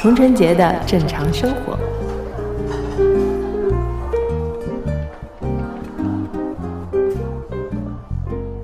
[0.00, 1.78] 童晨杰的正常生活。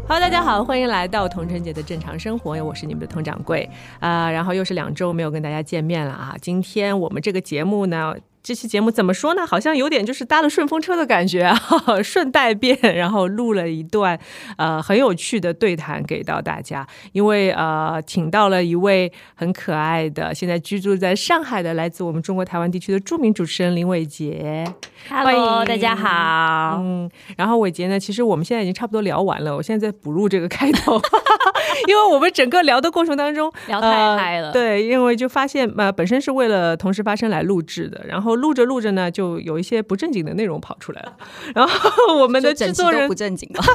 [0.08, 3.68] Hello，大家好，欢迎来到童晨杰的正常生活，我是你们的佟掌柜
[4.00, 6.34] 啊、然后又是两周没有跟大家见面了啊。
[6.40, 8.16] 今天我们这个节目呢。
[8.44, 9.46] 这期节目怎么说呢？
[9.46, 11.58] 好像有点就是搭了顺风车的感觉啊，
[12.04, 14.20] 顺带便，然后录了一段
[14.58, 16.86] 呃很有趣的对谈给到大家。
[17.12, 24.62] 因为呃，请到了一位很可爱的，现在居住在上海的，来自我们中国台湾地区的著名主持人林伟杰。
[25.08, 26.82] 欢 Hello，迎大家好。
[26.82, 31.00] 嗯，然后伟杰呢，其实我们现在已经差不多聊完了，我现在在补录这个开头，
[31.88, 41.16] 因为我们整个聊的过程当中聊太嗨了呃对，因为就发现呃，本身是为了同时发生来录制的，然后录着录着呢，就有一些不正经的内容跑出来了，
[41.54, 43.60] 然后我们的制作人不正经的？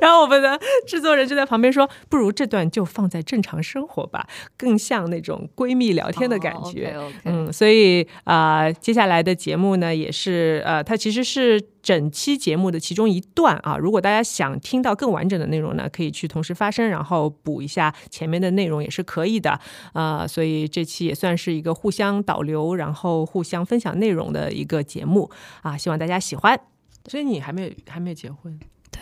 [0.00, 6.94] 然后我们的制作人就在旁边说：“不如这段就放在正常生活吧，更像那种闺蜜聊天的感觉。
[7.24, 13.76] 嗯，所以啊、呃接下来的节目呢，也是呃，它其实是整期节目的其中一段啊。
[13.76, 19.58] 如果大家想听到更完整的内容呢，可以去同时发声，然后补一下前面的内容也是可以的
[19.92, 25.30] 啊、所以这期也算是一个互相导流，然后互相分享内容的一个节目
[25.62, 26.60] 啊，希望大家喜欢。
[27.06, 28.58] 所以你还没有还没有结婚？
[28.90, 29.00] 对，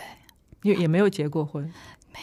[0.62, 1.70] 也也没有结过婚。
[2.10, 2.18] 你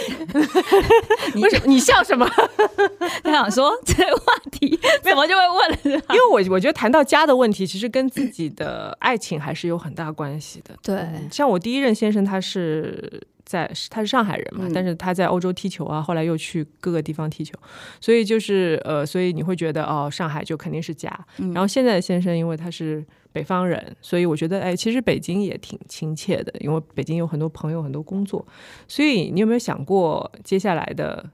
[1.40, 2.28] 为什么你笑什么？
[3.22, 6.02] 他想说这个话题 怎么就会问了？
[6.10, 10.74] 因为我我觉得谈到家的问题，其实跟自己的爱情还是有很大关系的。
[10.82, 17.52] 对嗯像我第一任先生，他是在他是上海人嘛，嗯但是他在欧洲踢球啊，后来又去各个地方踢球，
[18.00, 21.10] 所以就是呃，所以你会觉得哦，上海就肯定是家。
[21.38, 28.46] 嗯然后现在的先生，因为他是北方人，所以我觉得哎，其实北京也挺亲切的，因为北京有很多朋友，很多工作。
[28.86, 31.28] 所以你有没有想过接下来的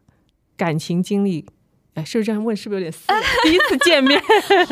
[0.56, 1.44] 感情经历？
[1.96, 2.54] 哎，是不是这样问？
[2.56, 3.22] 是不是有点私人？
[3.42, 4.22] 第一次见面，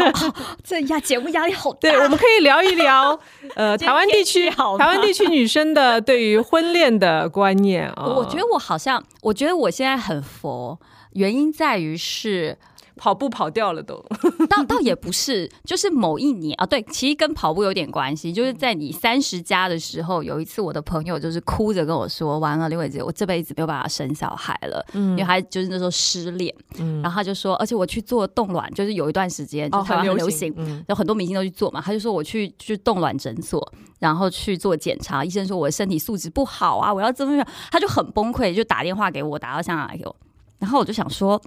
[0.63, 1.79] 这压节目压力好大。
[1.81, 3.19] 对，我们可以聊一聊，
[3.55, 8.05] 呃，台湾地区 台湾地区女生的对于婚恋的观念啊。
[8.07, 10.79] 我觉得我好像，我觉得我现在很佛，
[11.13, 12.57] 原因在于是
[12.97, 14.05] 跑步跑掉了都。
[14.49, 18.33] 倒倒也不是，就是某一年啊，对，其实跟跑步有点关系。
[18.33, 26.55] 就是在你三十加的时候，有一次我的朋友就是哭着跟我说：“完了，刘伟杰，我这辈子没有办法生小孩了，因为他就是那时候失恋。
[26.79, 31.81] 嗯然后他就说，而且我去做冻卵，就是有一段时间，就哦，台湾很流流行，嗯有很多明星都去做嘛。
[31.81, 37.47] 他就说我去去冻卵诊所，然后去做检查，医生说我的身体素质不好啊，我要怎么样？
[37.71, 40.17] 他就很崩溃，就打电话给我，打到香港来给我。
[40.59, 41.41] 然后我就想说，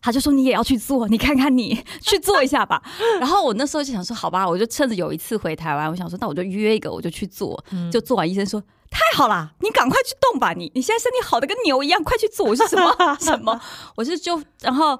[0.00, 2.82] 他就说你也要去做，你看看你 去做一下吧。
[3.20, 7.62] 然后我那时候就想说，好吧，我就趁着有一次回台湾，我想说，那我就约一个，我就去做。
[7.92, 12.46] 就做完，医生说太好啦，你赶快去动吧，你你现在身体好的跟牛一样，快去做。
[12.46, 13.60] 我是什么 什么？
[13.96, 14.98] 我是就然后。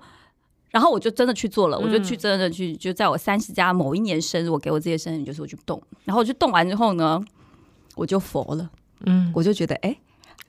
[0.72, 7.20] 然后我就真的去做了，我就去真的去，就在我三十加某一年生日，我给我自己的生日就是我去动，然后我就动完之后呢，
[7.96, 8.70] 我就佛了，
[9.04, 9.98] 嗯，我就觉得哎，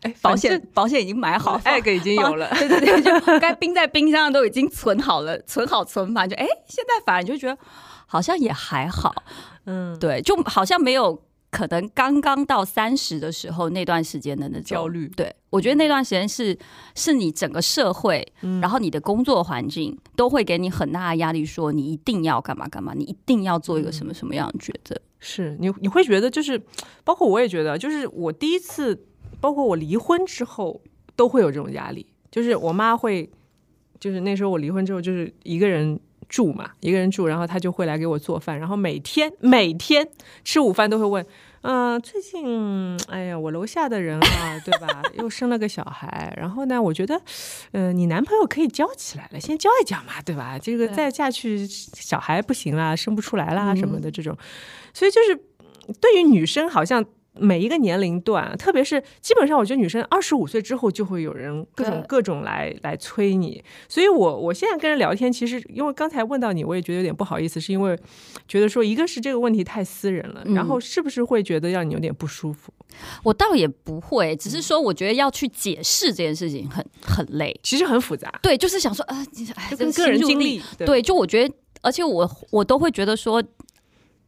[0.02, 2.50] 哎，保险保险已经买好，，egg 已经有了。
[2.58, 7.58] 对对对，就该冰在冰箱的都已经存好了，存好存满，就哎，现在反而就觉得
[8.08, 9.14] 好像也还好，
[9.66, 15.08] 嗯，对，就好像没有可能刚刚到三十的时候那段时间的那种焦虑。
[15.10, 16.58] 对我觉得那段时间是
[16.96, 18.26] 是你整个社会，
[18.62, 24.96] 然后你的工作环境都会给你很大的压力，说你一定要干嘛干嘛，你一定要做一个什么什么样的抉择。
[25.20, 26.60] 是你你会觉得就是，
[27.04, 29.06] 包括我也觉得，就是我第一次，
[29.42, 30.82] 包括我离婚之后，
[31.18, 32.06] 都会有这种压力。
[32.30, 33.30] 就是我妈会，
[34.00, 40.08] 就是那时候我离婚之后，就是一个人住嘛，一个人住，然后她就会来给我做饭，然后每天每天
[40.46, 41.26] 吃午饭都会问，
[41.64, 47.22] 嗯、最近哎呀，我楼下的人啊，对吧，又生了个小孩，然后呢，我觉得，
[47.74, 50.58] 呃，你男朋友可以交起来了，先交一交嘛，对吧？
[50.58, 54.38] 这个再下去，小孩不行啦，生不出来啦嗯什么的这种，
[54.94, 55.36] 所以就是
[56.00, 57.06] 对于女生好像。
[57.42, 67.98] 每一个年龄段，特别是基本上，我觉得女生二十五岁之后就会有人各种各种来来催你，所以我我现在跟人聊天，其实因为刚才问到你，我也觉得有点不好意思，是因为
[68.48, 72.72] 觉得说一个是这个问题太私人了，嗯然后是不是会觉得让你有点不舒服？
[73.24, 77.58] 我倒也不会，只是说我觉得要去解释这件事情很很累。
[77.64, 79.26] 其实很复杂，对，就是想说，啊，
[79.78, 83.42] 跟个人经历，对，就我觉得，而且我我都会觉得说，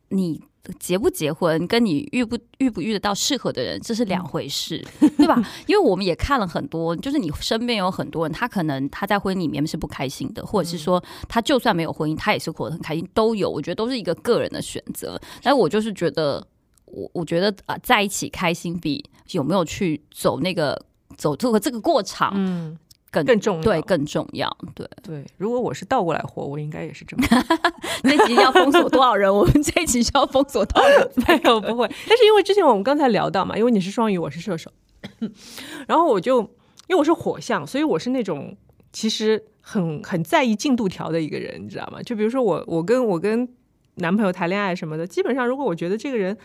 [0.09, 0.41] 你
[0.79, 4.81] 结不结婚，跟你遇不遇不遇得到适合的人，这是两回事，
[5.17, 5.35] 对吧？
[5.65, 13.49] 因为我们也看了很多，就是你身边有很多人，他可能他在婚姻里面是不开心的，或者是说他就算没有婚姻，他也是活得很开心，都有。
[13.49, 15.19] 我觉得都是一个个人的选择。
[15.41, 16.45] 但我就是觉得，
[16.85, 20.81] 我我觉得啊，在一起开心比有没有去走那个
[21.17, 22.77] 走这个这个过场，嗯，
[23.13, 24.57] 更更重要对更重要。
[24.73, 27.23] 对，对，如果我是倒过来活，我应该也是这么。
[28.01, 29.31] 这集要封锁多少人？
[29.31, 31.11] 我们这一集需要封锁多少人？
[31.27, 34.71] 没有不会，但是因为之前我们刚才聊到嘛，因为你是双鱼，我是射手，
[35.87, 36.39] 然后我就
[36.87, 38.57] 因为我是火象，所以我是那种
[38.91, 42.01] 其实很很在意进度条的一个人，你知道吗？
[42.01, 43.47] 就比如说我我跟我跟
[43.97, 46.35] 男朋友谈恋爱什么的，基本上如果我觉得这个人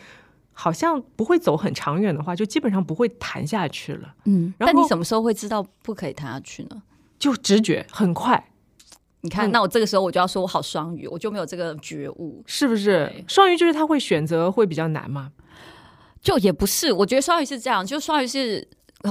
[0.60, 6.82] 好像不会走很长远的话，就基本上不会谈下去了，嗯，但你什么时候会知道不可以谈下去呢？
[7.16, 8.50] 就直觉很快，
[9.20, 12.42] 你看，嗯那我这个时候我就要说我好双鱼，我就没有这个觉悟。
[12.44, 13.08] 是不是？
[13.28, 15.30] 双鱼就是他会选择会比较难嘛？
[16.20, 18.66] 就也不是，我觉得双鱼是这样，就双鱼是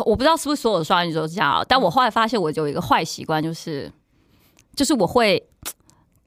[0.06, 3.90] 我不知道是不是所有的双鱼都是这样啊，但我后来发现我有一个坏习惯，就是
[4.76, 5.42] 就是我会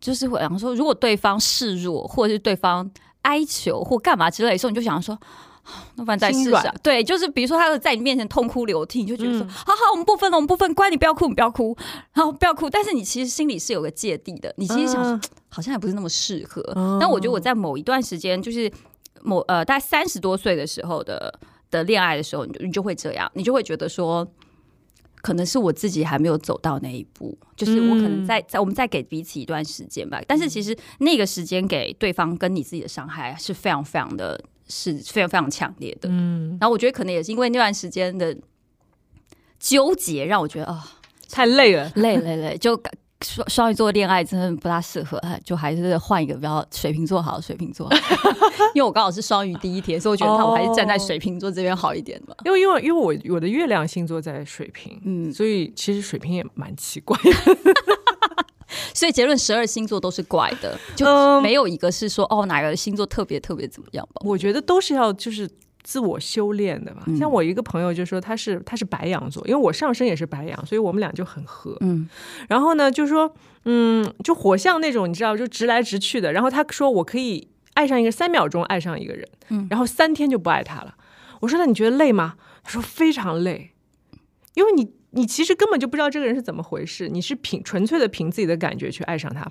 [0.00, 2.90] 就是会然后说，如果对方示弱，或者是对方
[3.22, 5.14] 哀求或干嘛之类的时候，你就想说。
[5.14, 5.20] 啊
[5.94, 6.72] 那不然再试试。
[6.82, 11.76] 对，就是比如说他在你面前痛哭流涕，你就觉得说，嗯好好，我们不分了，我们不分，乖，你不要哭， 你不要哭，
[12.14, 12.69] 然后不要哭。
[12.69, 16.62] 但是你其实心里是有个芥蒂的，你其实想好像也不是那么适合。
[16.75, 18.72] 哦但我觉得我在某一段时间，就是
[19.23, 21.32] 某呃大概三十多岁的时候的
[21.70, 24.26] 的恋爱的时候，你就你就会这样，你就会觉得说，
[25.22, 30.20] 可能是我自己还没有走到那一步，就是我可能在在我们再给彼此一段时间吧。
[30.26, 36.08] 但是其实那个时间给对方跟你自己的伤害是非常非常的，是非常非常强烈的。
[36.11, 38.37] 嗯，然后我觉得可能也是因为那段时间的
[39.58, 40.84] 纠结，让我觉得啊、
[41.31, 41.93] 太累了。
[41.96, 42.93] 累累累，就感
[43.25, 47.90] 双双鱼座恋爱真的不大适合，哎就还是换一个比较水瓶座好水瓶座，
[48.75, 52.34] 因为我刚好是双鱼第一天，所以我觉得那我还是站在水瓶座这边好一点吧。
[52.44, 57.31] 因为因为因为我我的月亮星座在水瓶，嗯，所以其实水瓶也蛮奇怪的。
[58.94, 64.23] 所以结论十二星座都是怪的，就嗯没有一个是说哦哪个星座特别特别怎么样吧。
[64.25, 65.49] 我觉得都是要就是
[65.82, 67.02] 自我修炼的吧。
[67.06, 71.76] 嗯像我一个朋友就说他是他是白羊座，因为我上升也是白羊，所以我们俩就很合。
[71.80, 72.08] 嗯
[72.48, 73.34] 然后呢，就说
[73.64, 76.32] 嗯，就火象那种你知道，就直来直去的。
[76.32, 80.94] 然后他说我可以爱上一个三秒钟爱上一个人，嗯然后三天就不爱他了。
[81.40, 82.34] 我说那你觉得累吗？
[82.62, 83.72] 他说非常累，
[84.54, 85.00] 因为你。
[85.12, 89.44] 你其实根本就不知道这个人是怎么回事，你是凭纯粹的凭自己的感觉去爱上他，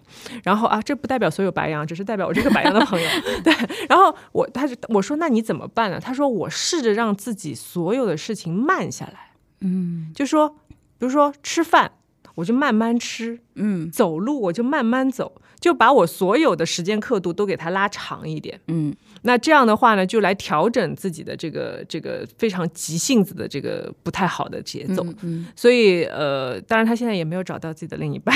[0.44, 3.07] 然后啊，这不代表所有白羊，只是代表我这个白羊的朋友。
[3.44, 3.53] 对，
[3.89, 6.00] 然后我他就我说那你怎么办呢？
[6.00, 10.50] 他说我试着让自己所有的事情慢下来，嗯就说
[10.97, 11.91] 比如说吃饭，
[12.39, 18.59] 我就慢慢吃，嗯走路我就慢慢走，就把我所有的时间刻度都给它拉长一点。
[18.68, 25.03] 嗯那这样的话呢，就来调整自己的这个这个非常急性子的这个不太好的节奏。
[25.03, 28.33] 嗯嗯所以呃，当然他现在也没有找到自己的另一半。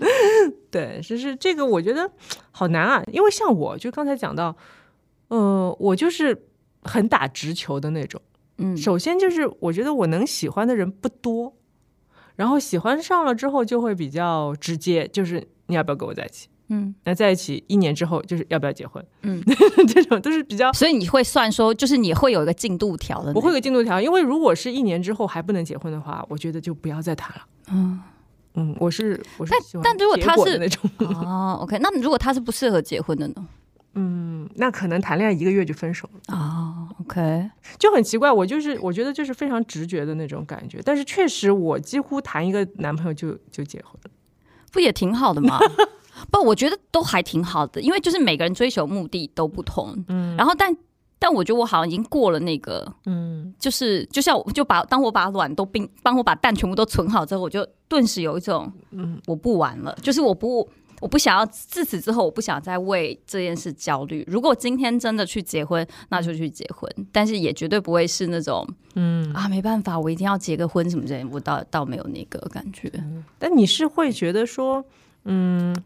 [0.72, 2.10] 对，就是这个我觉得
[2.50, 4.56] 好难啊，因为像我就刚才讲到，
[5.28, 6.46] 呃，我就是
[6.82, 8.18] 很打直球的那种。
[8.58, 11.54] 嗯首先就是我觉得我能喜欢的人不多，
[12.36, 16.48] 然后喜欢上了之后就会比较直接，就是你要不要跟我在一起？
[16.68, 19.04] 嗯，那在一起一年之后就是要不要结婚？
[19.22, 19.40] 嗯，
[19.88, 27.42] 这种都是比较所以你会算说，就是你会有一个进度条的，我会有个进度条，因为如果是一年之后还不能结婚的话，我觉得就不要再谈了。
[27.72, 28.00] 嗯
[28.54, 29.52] 嗯，我是我是
[29.84, 33.46] 但如果他是那种，哦，OK，那如果他是不适合结婚的呢？
[33.98, 38.30] 嗯，那可能谈恋爱一个月就分手了，哦，OK，就很奇怪。
[38.30, 44.10] 我就是我觉得就是非常直觉的那种感觉，但是确实我几乎谈一个男朋友就就结婚了。
[44.70, 45.58] 不也挺好的吗？
[46.30, 50.76] 不，我觉得都还挺好的，因为就是每个人追求目的都不同，嗯，然后但
[51.18, 60.68] 但我觉得我好像已经过了那个，嗯，就是就像我就把当我把卵都并，帮我把蛋全部都存好之后，我就顿时有一种，嗯，我不玩了，就是我不。
[61.00, 64.24] 我不想要自此之后，我不想再为这件事焦虑。
[64.26, 71.28] 如果今天真的去结婚，那就去结婚，但是也绝对不会是那种，嗯啊，没办法，我一定要结个婚什么之类的。
[71.30, 72.90] 我倒倒没有那个感觉。
[73.38, 74.84] 但你是会觉得说，
[75.24, 75.76] 嗯，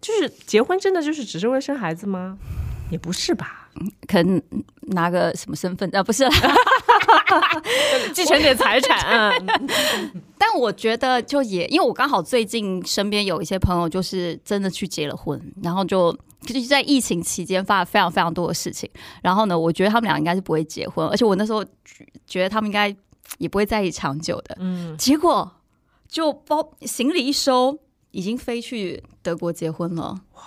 [0.00, 2.36] 就是结婚真的就是只是为了生孩子吗？
[2.90, 3.70] 也不是吧，
[4.06, 4.42] 可能
[4.88, 6.02] 拿个什么身份啊？
[6.02, 6.30] 不是啦，
[8.12, 9.30] 继承点财产。
[9.30, 10.12] 嗯
[10.44, 18.90] 但我觉得就也，因为我刚好最近身边有一些朋友，就是真的去结了婚，然后就就是在疫情期间发了非常非常多的事情。
[19.22, 21.64] 然后呢，我觉得他们俩应该是不会结婚，而且我那时候
[22.26, 22.92] 觉得他们应该
[23.38, 24.56] 也不会在一起长久的。
[24.58, 25.48] 嗯，结果
[26.08, 27.78] 就包行李一收，
[28.10, 30.20] 已经飞去德国结婚了。
[30.34, 30.42] 哇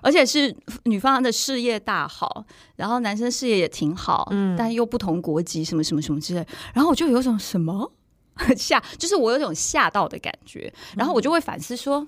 [0.00, 2.44] 而且是女方的事业大好，
[2.76, 6.46] 然后男生事业也挺好，嗯但又不同国籍，什么什么什么之类。
[6.72, 7.90] 然后我就有种什么
[8.56, 10.72] 吓，就是我有种吓到的感觉。
[10.96, 12.06] 然后我就会反思说，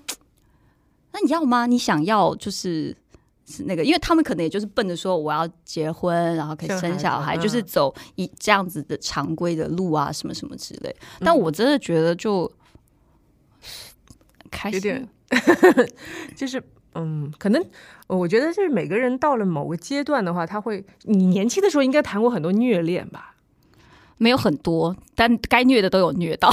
[1.11, 1.65] 那你要吗？
[1.65, 2.95] 你想要就是。
[3.49, 10.93] 是那个，因为他们可能也就是奔着说我要结婚，然后可以生小孩，就是嗯走一这样子的常规的路啊，什么什么之类。
[11.21, 12.51] 但我真的觉得就
[14.51, 15.09] 开心有点，
[16.35, 16.61] 就是
[16.95, 17.65] 嗯，可能
[18.07, 23.36] 我觉得就是每个人到了某个阶段的话，他会，你年轻的时候应该谈过很多虐恋吧？
[24.17, 26.51] 没有很多，但该虐的都有虐到。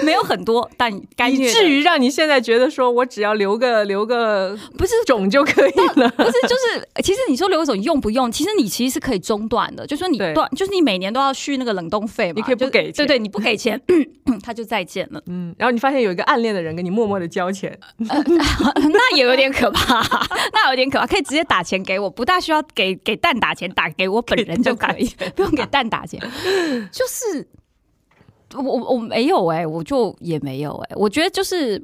[0.04, 6.08] 没有很多，但该以至于让你现在觉得说我只要留个留个不是种就可以了。
[6.10, 10.34] 不是就是，其实你说留一种用不用，其实你其实是可以中断的，就说你对。
[10.34, 12.92] 断，就是你每年都要续那个冷冻费嘛，你可以不就给钱。
[12.92, 13.80] 对对，你不给钱，
[14.42, 20.00] 他就再见了，嗯，然后你发现有一个暗恋的人跟你默默的交钱， 那也有点可怕，
[20.52, 26.20] 那有点可怕，可以直接打钱给我，不大需要给给蛋打钱，打给我本人就可以，不用给蛋打钱，
[26.92, 27.48] 就是
[28.54, 31.76] 我我我没有哎、我就也没有哎、我觉得就是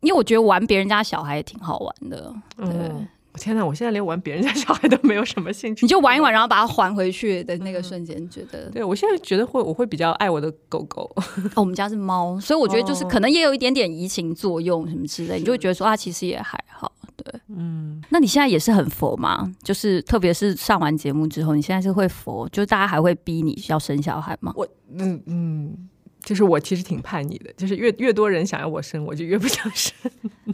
[0.00, 2.66] 因为我觉得玩别人家小孩也挺好玩的，对。
[2.68, 11.10] 嗯，天哪，我现在连玩别人家小孩都没有什么兴趣，你就玩一玩，然后把它还回去的那个瞬间，觉得、对我现在觉得会，我会比较爱我的狗狗。
[11.16, 11.22] 哦，
[11.56, 16.92] 我们家是猫，所以我觉得就是哦可能也有一点点移情作用什么之类，你就会觉得说啊，其实也还好。
[17.16, 19.50] 对，嗯，那你现在也是很佛吗？
[19.62, 24.52] 就是特别是上完节目之后，你现在是会佛，就是大家还会逼你要生小孩吗？
[24.56, 24.66] 我
[24.98, 25.88] 嗯嗯，
[26.22, 29.92] 就是我其实挺叛逆的，就是越越多人想要我生，我就越不想生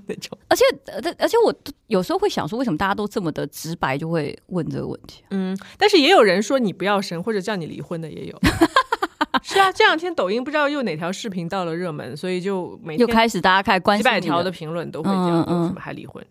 [0.07, 0.37] 那种。
[0.49, 1.55] 而且，呃而且我
[1.89, 5.23] 有时候会想说，为什么大家都这么的直白，就会问这个问题？
[5.31, 8.39] 嗯，但是也有人说你不要生，或者叫你离婚的也有。
[9.43, 16.25] 是啊，这两天抖音不知道又哪条视频到了热门，所以就每又天开始大家开始关几心你了百条的评论都会这样嗯嗯说什么还离婚。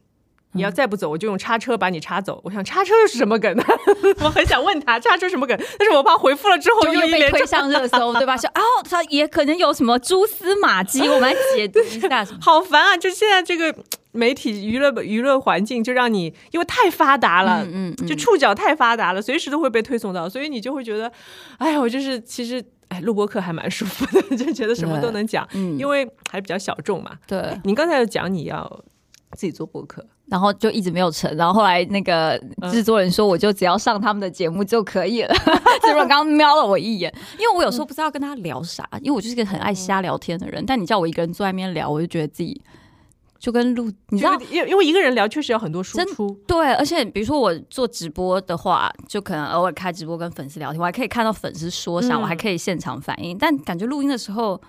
[0.58, 2.42] 你要再不走，我就用叉车把你叉走。
[2.44, 3.64] 我想叉车又是什么梗呢？
[4.22, 8.36] 我很想问他叉车什么梗，但是我怕回复了之后就又被推上热搜，对吧？
[8.36, 12.26] 说 哦，他也可能有什么蛛丝马迹，我们来解读一下。
[12.42, 12.98] 好烦啊！
[12.98, 13.74] 就现在这个
[14.12, 21.12] 媒体娱乐娱乐环境，就让你因为太发达了，嗯嗯就触角太发达了，随时都会被推送到，所以你就会觉得，
[21.60, 27.12] 哎呀，我就是其实哎，录播课还蛮舒服的，就觉得什么都能讲，嗯，因为还比较小众嘛。
[27.28, 28.84] 对，你刚才有讲你要
[29.34, 32.38] 自己做播客，然后就一直没有成，然后后来那个
[32.72, 35.34] 制作人说，我就只要上他们的节目就可以了。
[35.82, 40.64] 制作人刚刚瞄了我一眼，因为我有时候不知道跟他聊啥，因为我就是一个很爱瞎聊天的人。
[40.66, 42.62] 但你叫我一个人坐在那边聊，我就觉得自己
[43.40, 44.38] 就跟录，你知道。
[44.52, 53.38] 因为因为一个人聊确实有很多输真出，对，而且比如说我做直播的话，就可能偶尔开直播跟粉丝聊天，我还可以看到粉丝说啥，嗯我还可以现场反应。
[53.38, 54.60] 但感觉录音的时候，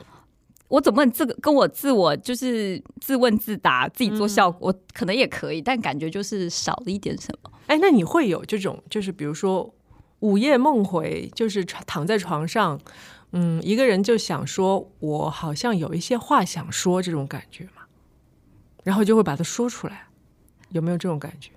[0.69, 7.51] 我总不能自个跟我自我就是自问自答，自己做效果，我可能也可以，但感觉就是少了一点什么。
[7.67, 9.75] 哎，那你会有这种，就是比如说
[10.21, 12.79] 午夜梦回，就是躺在床上，
[13.33, 17.83] 嗯，一个人就想说，我好像有一些话想说，这种感觉吗？
[18.85, 20.09] 然后就会把它说出来，
[20.71, 21.51] 有没有这种感觉？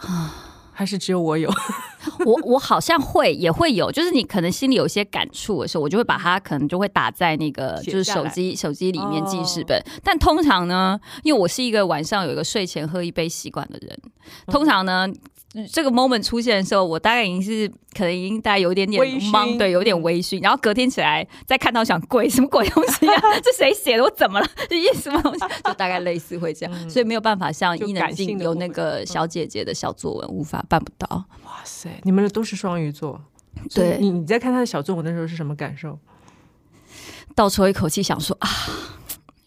[0.72, 1.50] 还是只有我有？
[2.24, 9.82] 我我好像会也会有，就是你可能心里有一些感触的时候，我就会把它可能就会打在那个就是手机手机里面记事哦本。
[10.02, 13.98] 但通常呢，因为我是一个晚上有一个睡前喝一杯习惯的人，
[14.46, 15.06] 嗯通常呢。
[15.72, 19.02] 这个 moment 出现的时候，我大概已经是可能已经大概有一点点
[19.32, 20.40] 懵，对，有点微醺。
[20.42, 23.40] 然后隔天起来再看到想鬼什么鬼东西啊？
[23.42, 24.04] 这谁写的？
[24.04, 24.46] 我怎么了？
[24.68, 25.40] 这印什么东西？
[25.64, 31.24] 就大概类似会这样，所以没有办法像伊能静有那个小姐姐的小作文，无法办不到。
[31.44, 33.20] 哇塞，你们都是双鱼座，
[33.74, 35.98] 对你你在看他的小作文的时候是什么感受？
[37.34, 38.48] 倒抽一口气，想说啊，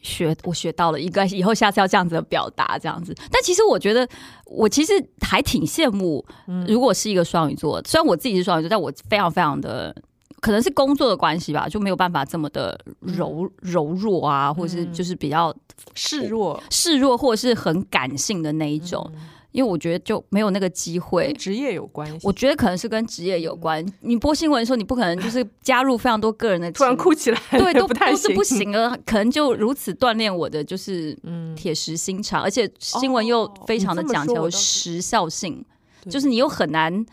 [0.03, 3.15] 学我学到了一个，以后下次要这样子的表达，这样子。
[3.31, 4.07] 但其实我觉得，
[4.45, 6.24] 我其实还挺羡慕，
[6.67, 9.95] 如果是一个双鱼座，虽然我自己是双鱼座，但我非常非常的。
[10.41, 15.55] 可能是工作的关系吧，就没有办法这么的柔、柔弱啊，或是就是比较
[15.95, 19.10] 示弱，示弱，或者是很感性的那一种。
[19.53, 22.19] 因为我觉得就没有那个机会跟，职业有关系。
[22.27, 23.86] 我觉得可能是跟职业有关。
[24.01, 35.63] 你播新闻的时候，你不可能就是加入非常多个人的 突然哭起来，对， 都不太都是不行的，可能就如此锻炼我的就是嗯，铁石心肠，而且新闻又非常的讲求时效性，
[36.03, 37.05] 对就是你又很难。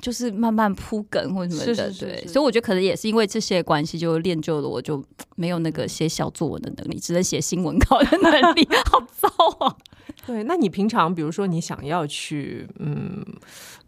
[0.00, 5.04] 就是慢慢铺梗或什么的，是是是对，所以我觉得可能也是因为这些关系，就练就了我就
[5.36, 9.28] 没有那个写小作文的能力，只能写新闻稿的能力，好糟
[9.66, 9.76] 啊！
[10.26, 13.24] 对，那你平常比如说你想要去嗯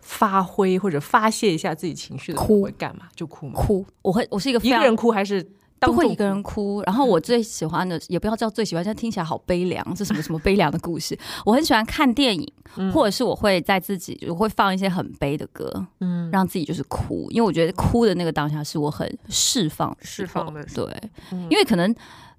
[0.01, 3.09] 发挥或者发泄一下自己情绪的，哭会干嘛？
[3.15, 3.55] 就哭吗？
[3.55, 5.47] 哭，我会，我是一个一个人哭还是
[5.87, 6.83] 不会一个人哭。
[6.83, 11.19] 然后我最喜欢的，也不要叫最喜欢，但听起来好悲凉，是什么什么悲凉的故事？
[11.45, 20.85] 我很喜欢看电影，嗯或者是我会在自己我会放一些很悲的歌，嗯让自己就是哭，因为我觉得哭的那个当下是我很释放释放的对，
[21.33, 21.95] 嗯因为可能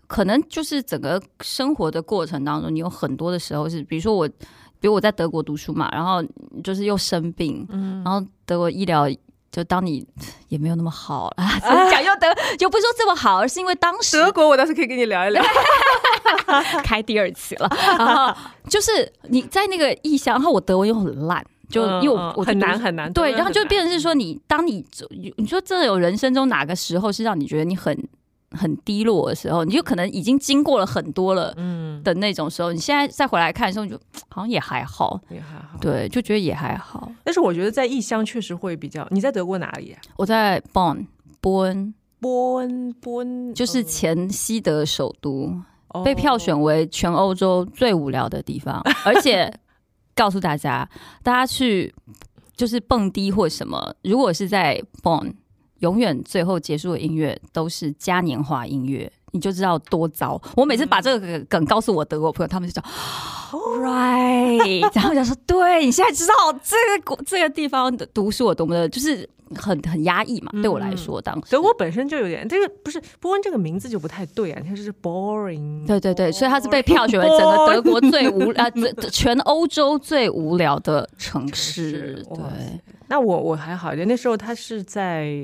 [0.07, 4.27] 可能就是整个生活的过程当中，你有很多的时候是，比如说我，
[4.79, 6.23] 比如我在德国读书嘛，然后
[6.63, 9.07] 就是又生病，嗯然后德国医疗。
[9.53, 10.03] 就当你
[10.47, 15.43] 也没有那么好啊，怎么讲又德就不是说这么好，而是因为当时德国，我倒是可以跟你聊一聊。
[16.83, 17.69] 开第二期了，
[17.99, 18.35] 然后
[18.67, 24.83] 就是你在那个异乡，然后我德文又很烂，就嗯因为我嗯很难很难，对，然后就变成是说你，当你
[25.37, 27.95] 你说真的有人生中哪个时候是让你觉得你很
[28.53, 35.77] 很低落的时候，你就可能已经经过了很多了嗯，的那种时候，你现在再回来看的时候，你就 好像也还好，也还好。
[35.81, 37.11] 对，就觉得也还好。
[37.23, 39.07] 但是我觉得在异乡确实会比较。
[39.11, 39.99] 你在德国哪里啊？
[40.17, 41.05] 我在 Bonn
[41.41, 45.53] 波恩，波恩，波恩就是前西德首都，
[45.89, 49.51] 哦被票选为全欧洲最无聊的地方， 而且
[50.15, 50.87] 告诉大家，
[51.21, 51.93] 大家去
[52.55, 55.33] 就是蹦迪或什么，如果是在 Bonn，
[55.83, 59.11] 永远最后结束的音乐都是嘉年华音乐。
[59.35, 60.39] 你就知道多糟。
[60.55, 62.83] 我每次把这个梗告诉我德国朋友，他们就讲，
[63.51, 70.51] right，然后我就说，对你现在知道这个国这个地方的读书有多么的，就是很很压抑嘛。
[70.61, 78.69] 对我来说，当时德国本身就有点这个不是波恩这个名字就不太对啊，你看这是 boring，对对对，所以它是被票选为整个德国最无 呃，
[79.09, 82.23] 全欧洲最无聊的城市。
[82.29, 85.43] 哇对那我我还好一点，那时候他是在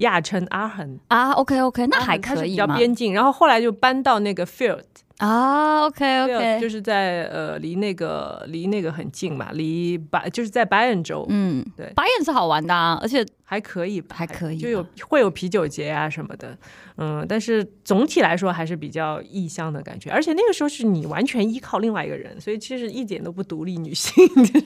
[0.00, 2.66] 亚琛阿恒，啊，OK OK，那还阿恒它是比较？
[2.66, 4.82] 边境，然后后来就搬到那个 Field，
[5.18, 11.92] 啊，OK OK，就是在呃离那个离那个很近嘛，离白就是在白恩州，嗯，对。
[11.94, 16.56] 白眼是好玩的啊，而且还可以吧，还可以就有会有啤酒节啊什么的，
[16.96, 24.14] 嗯，但是总体来说还是比较异乡的感觉，而且那个时候是你完全依靠另外一个人，所以其实一点都不独立女性，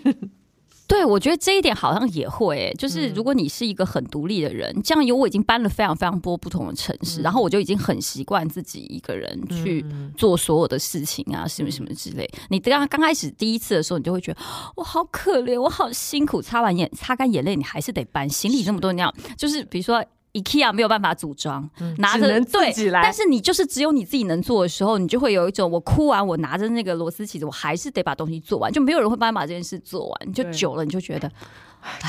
[0.87, 9.85] 对，我觉得这一点好像也会、欸，就是如果你是一个很独立的人，这样有我已经搬了非常非常多不同的城市，然后我就已经很习惯自己一个人去
[10.17, 12.31] 做所有的事情啊，什么什么之类。
[12.51, 14.41] 你刚刚开始第一次的时候，你就会觉得
[14.77, 20.05] 我好可怜，我好辛苦，擦完眼擦干眼泪，你还是得搬行李这么多，那样就是比如说。
[20.35, 21.69] IKEA 没有办法组装，
[21.99, 30.33] 拿着对但是你就是只有你自己能做的时候，你就会有一种我哭完，我拿着那个螺丝起子，我还是得把东西做完，就没有人会帮你把这件事做完。
[30.33, 31.31] 就久了，你就觉得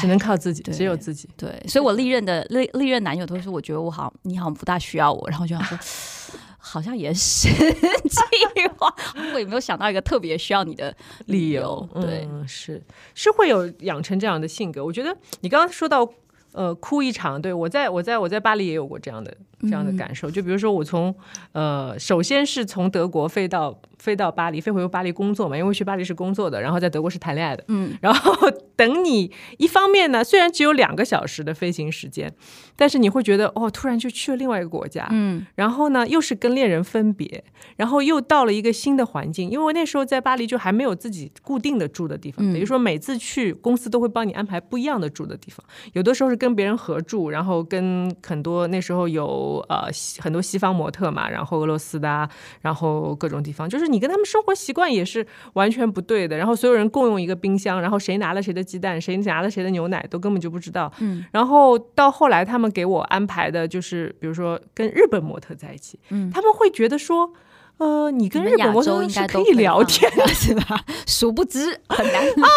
[0.01, 1.29] 只能靠自己，只有自己。
[1.37, 5.77] 对，所以我历任的历历任男友都是，我觉得我好，你好像不大需要我，然后就想说，
[6.57, 7.47] 好像也是
[8.09, 8.91] 计划，
[9.35, 10.95] 我也没有想到一个特别需要你的
[11.27, 12.83] 理由由，，对，嗯，是
[13.13, 14.83] 是会有养成这样的性格。
[14.83, 16.09] 我觉得你刚刚说到。
[16.55, 19.97] 呃，哭一场，对我在我在我在巴黎也有过这样的这样的嗯。
[19.97, 20.29] 感受。
[20.29, 21.13] 就比如说，我从
[21.51, 27.63] 呃，首先是从德国飞到飞到巴黎，飞回巴黎工作嘛，因为去巴黎是工作的，然后在德国是谈恋爱的。
[27.67, 28.33] 嗯， 然后
[28.75, 32.33] 等你一方面呢，虽然只有两个小时的飞行时间，
[32.75, 35.45] 但是你会觉得哦，突然就去了另外一个国家，嗯。
[35.55, 37.43] 然后呢，又是跟恋人分别，
[37.77, 52.29] 然后又到了一个新的环境，因为那时候在巴黎就还没有自己固定的住的地方，嗯等于说每次去公司都会帮你安排不一样的住的地方，有的时候是跟别人合住，然后跟很多那时候有呃西很多西方模特嘛，然后俄罗斯的、啊，
[52.61, 67.31] 然后各种地方，就是你跟他们生活习惯也是完全不对的，然后所有人共用一个冰箱，然后谁拿了谁的鸡蛋，谁拿了谁的牛奶都根本就不知道，嗯然后到后来，他们给我安排的就是，比如说跟日本模特在一起，嗯他们会觉得说，
[67.77, 70.79] 呃，你跟日本模特是可以聊天， 的是吧？
[71.05, 72.47] 殊不知很难啊！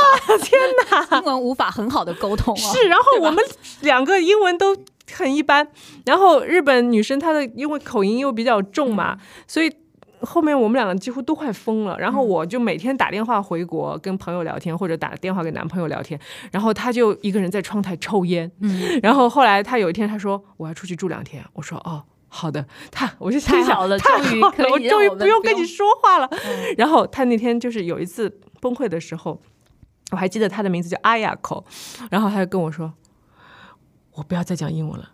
[0.42, 2.72] 天哪， 英文无法很好的沟通哦。
[2.72, 3.44] 是，然后我们
[3.80, 4.76] 两个英文都
[5.12, 5.66] 很一般，
[6.04, 9.72] 然后日本女生她的因为口音又比较重嘛，嗯所以。
[10.22, 16.18] 后面我们两个几乎都快疯了，然后我就每天打电话回国跟朋友聊天，或者打电话给男朋友聊天，
[16.50, 22.02] 然后他就一个人在窗台抽烟，嗯， 然后后来他有一天他说我要出去住两天，我说哦。
[22.26, 26.28] 好的，他我就心想太好了太终于好了我可以让终于不用不用跟你说话了。
[26.32, 28.28] 嗯然后他那天就是有一次
[28.60, 29.40] 崩溃的时候，
[30.10, 31.64] 我还记得他的名字叫阿雅口，
[32.10, 32.92] 然后他就跟我说
[34.18, 35.12] ：“我不要再讲英文了。”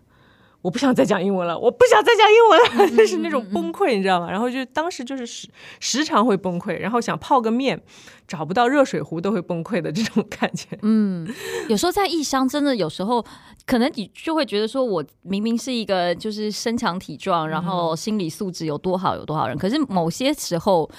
[0.65, 4.31] 我不想再讲英文了，我不想再讲英文了，就是那种崩溃，你知道吗？
[4.31, 5.47] 然后就当时就是时
[5.79, 7.79] 时常会崩溃，然后想泡个面，
[8.27, 10.69] 找不到热水壶都会崩溃的这种感觉。
[10.81, 11.29] 嗯，
[11.69, 13.23] 有时候在异乡，真的有时候
[13.67, 20.91] 可能你就会觉得说，我明明是一个就是身强体壮，然后心理素质有多好有多好人，可是某些时候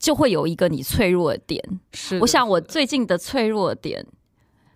[0.00, 1.62] 就会有一个你脆弱的点。
[1.92, 4.04] 是的，我想我最近的脆弱的点，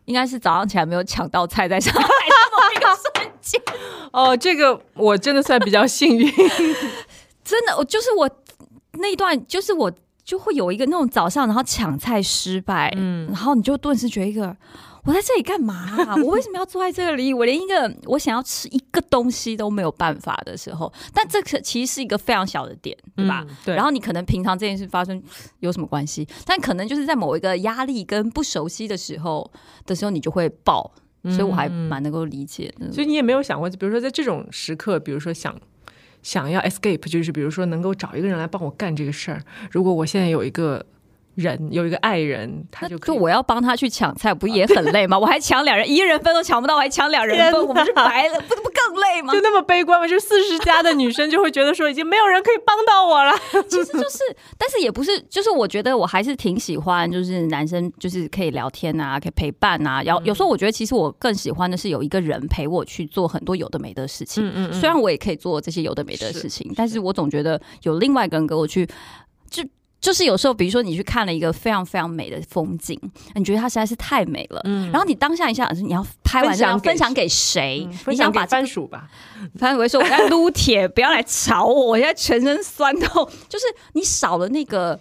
[0.06, 2.06] 应该是早上起来没有抢到菜，在上海的
[2.52, 3.60] 某一个瞬间。
[4.12, 6.32] 哦，这个我真的算比较幸运。
[7.44, 8.28] 真的，我就是我
[8.94, 9.92] 那一段，就是我
[10.24, 14.56] 就会有一个那种早上，然后抢菜失败，嗯，然后你就顿时觉得一个。
[15.06, 16.16] 我在这里干嘛？
[16.16, 17.32] 我为什么要坐在这里？
[17.32, 23.46] 我连一个我想要吃一个东西都没有办法的时候，但这个其实是一个非常小的点，对吧？
[23.64, 23.74] 对。
[23.76, 25.22] 然后你可能平常这件事发生
[25.60, 26.26] 有什么关系？
[26.44, 29.48] 但可能就是在某一个压力跟不熟悉的时候
[29.86, 30.92] 的时候，你就会爆。
[31.22, 32.92] 所以我还蛮能够理解的。
[32.92, 35.56] 所以你也没有想过，比如说在这种时刻，比如说想
[36.22, 39.42] 想要 escape，就是比如说能够找一个人来帮我干这个事儿。
[39.70, 40.84] 如果我现在有一个。
[41.36, 45.16] 人有一个爱人，他就就我要帮他去抢菜，不也很累吗？
[45.20, 49.32] 我还抢两人，一人分都抢不到，我还抢两人分，我不是白了，不不更累吗？
[49.34, 50.08] 就那么悲观吗？
[50.08, 53.32] 就四十加的女生就会觉得说，已经没有人可以帮到我了。
[53.68, 54.18] 其实就是，
[54.56, 60.02] 但是也不是，就是我觉得我还是挺喜欢，就是男生就是可以聊天啊，可以陪伴啊。
[60.02, 64.42] 有有时候我觉得，其实我更喜欢的是有一个人陪我去做很多有的没的事情。
[64.46, 64.72] 嗯嗯。
[64.72, 68.88] 虽然我也可以做这些有的没的事情，但是我总觉得有另外一个人跟我去
[69.50, 69.62] 就。
[70.00, 73.00] 就是有时候，比如说你去看了一个非常非常美的风景，
[73.34, 77.88] 你觉得它实在是太美了，嗯，然后你当下一下，你要拍完要分享给谁？
[78.06, 79.08] 你想把番薯吧？
[79.58, 83.28] 番薯会说我在撸铁，不要来吵我，我现在全身酸痛。
[83.48, 85.00] 就是你少了那个。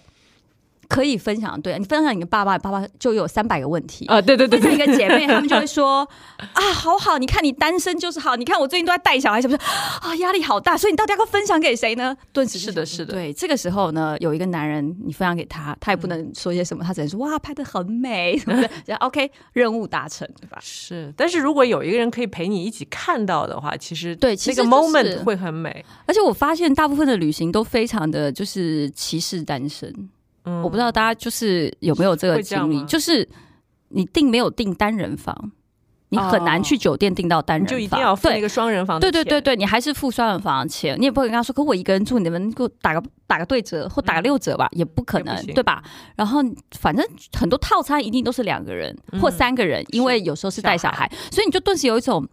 [0.88, 4.22] 可以分享，对你分享你的爸爸，爸爸就有三百个问题啊！
[4.22, 6.08] 对对对，分享一个姐妹，他们就会说
[6.54, 9.60] 啊，好好，你看你单身就是好，你看我最近都在带小孩，是不是
[10.02, 10.16] 啊？
[10.18, 12.16] 压力好大，所以你到底要分享给谁呢？
[12.32, 20.58] 顿时是的，是的，对，这个时候呢，有一个男人，你分享给他，他也不能说些什么，他只能说哇，拍的很美，什么的， OK，任务达成，对吧？
[20.62, 25.84] 是，但是如果有一个人可以陪你一起看到的话，其实对，其实 moment 会很美。
[26.06, 30.10] 而且我发现大部分的旅行都非常的就是歧视单身。
[30.64, 33.28] 我不知道大家就是有没有这个经历，就是
[33.90, 35.52] 你订没有订单人房，
[36.10, 39.00] 你很难去酒店订到单人房，就一定要付一个双人房。
[39.00, 45.84] 对对对对，你还是付双人房的钱，你也不会跟他说，可我一个人住，你们给我打个打个对折或打个六折吧，也不可能，对吧？
[46.16, 46.42] 然后
[46.78, 47.04] 反正
[47.34, 52.28] 很多套餐一定都是两个人或三个人，因为有时候是带小孩，所以你就顿时有一种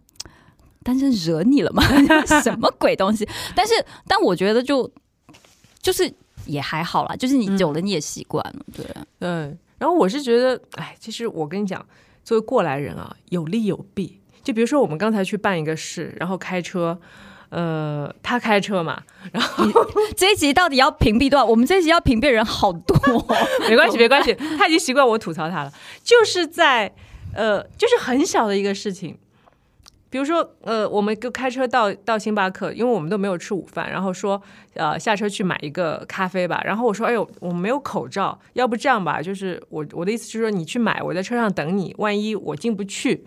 [0.83, 1.83] 单身惹你了吗？
[2.43, 3.27] 什么鬼东西？
[3.55, 3.73] 但是
[4.07, 4.91] 但我觉得就
[5.81, 6.13] 就是。
[6.45, 8.85] 也还好啦，就是你久了你也习惯了，对
[9.19, 9.29] 对。
[9.77, 11.85] 然后我是觉得，哎，其实我跟你讲，
[12.23, 14.19] 作为过来人啊，有利有弊。
[14.41, 16.99] 就比如说我们刚才去办一个事，然后开车，
[17.49, 19.01] 呃，他开车嘛，
[19.31, 19.65] 然后
[20.15, 21.45] 这一集到底要屏蔽多少？
[21.45, 22.97] 我们这一集要屏蔽人好多，
[23.69, 25.71] 没关系，没关系，他已经习惯我吐槽他了。
[26.03, 26.93] 就是在
[27.33, 29.17] 呃，就是很小的一个事情。
[30.13, 34.39] 比如说，呃，我们就开车到到星巴克，因为我们都没有吃午饭，然后说，
[34.75, 36.61] 呃，下车去买一个咖啡吧。
[36.63, 41.95] 然后我说，哎呦，我们没有口罩，要不这样吧，就是我我的意思就是说，你去买，我在车上等你。
[41.97, 43.25] 万一我进不去，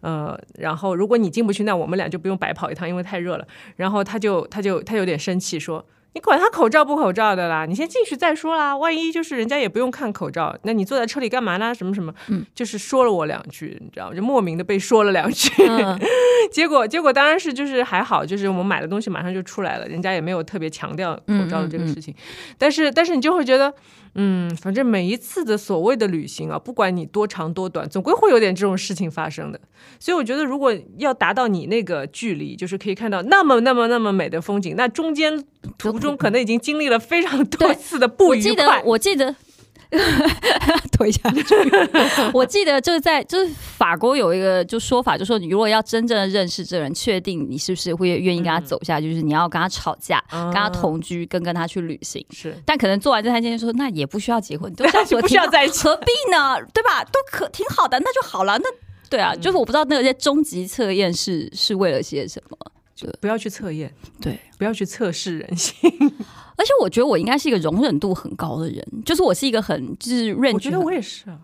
[0.00, 3.44] 呃，然后如果你进不去，那我们俩就不用白跑一趟，因为太热了。
[3.74, 5.84] 然后他就他就他有点生气说。
[6.18, 8.76] 你管他口罩不口罩的啦，你先进去再说啦。
[8.76, 11.72] 万一就是人家也不用看口罩，那你坐在车里干嘛呢？
[11.72, 14.16] 什么什么，嗯，就是说了我两句，你知道吗？
[14.16, 15.48] 就莫名的被说了两句，
[16.50, 22.12] 结果结果当然是就是还好，就是我们买的东西马上就出来了，人家也没有特别强调口罩的这个事情。
[22.58, 23.72] 但是但是你就会觉得。
[24.20, 29.60] 嗯，反正每一次的所谓的旅行啊，不管你多长多短，总归会有点这种事情发生的。
[30.00, 35.44] 所以我觉得，如果要达到你那个距离，就是可以看到那么那么那么美的风景，那中间
[35.78, 38.82] 途中可能已经经历了非常多次的不愉快。
[38.84, 39.36] 我记得。
[40.92, 41.54] 推下去。
[42.34, 52.24] 我记得就是在就是法国有一个就说法，就说你如果要真正的认识这人，确定你是不是会愿意跟他走下去，就是你要跟他吵架，跟他同居，跟跟他去旅行。
[52.30, 54.84] 是，但可能做完这三件事，说那也不需要结婚， 都
[55.20, 56.56] 不需要在一起，何必呢？
[56.74, 57.02] 对吧？
[57.04, 58.58] 都可挺好的，那就好了。
[58.58, 58.64] 那
[59.08, 62.58] 对啊，就是我不知道那些终极测验是是为了些什么，
[62.94, 65.74] 就不要去测验，对，不要去测试人性。
[66.58, 70.52] 而且我觉得我应该是一个容忍度很高的人，就是我是一个很就是认。
[70.52, 71.38] 我觉得我也是啊。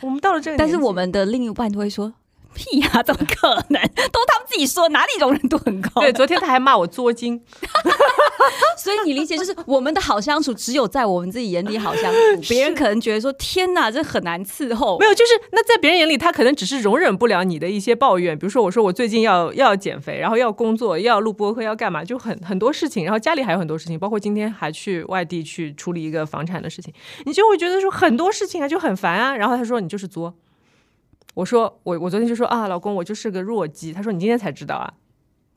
[0.00, 2.14] 我们到了这个，但是我们的另一半都会说。
[2.54, 3.02] 屁呀！
[3.04, 3.80] 怎么可能？
[3.80, 6.00] 都他们自己说，哪里容忍度很高？
[6.00, 7.42] 对，昨天他还骂我作精，
[8.78, 14.98] 所以你理解就是我们的好相处，只有在我们自己眼里好相处， 别人可能觉得说天哪，这很难伺候。
[14.98, 26.92] 没有，就是那在别人眼里，他可能只是容忍不了你的一些抱怨，比如说我说我最近要要减肥，然后要工作，要录播客，要干嘛，就很很多事情，然后家里还有很多事情，包括今天还去外地去处理一个房产的事情，
[27.24, 29.36] 你就会觉得说很多事情啊就很烦啊。
[29.36, 30.34] 然后他说你就是作。
[31.34, 33.92] 我说我我昨天就说啊，老公，我就是个弱鸡。
[33.92, 34.92] 他说你今天才知道啊，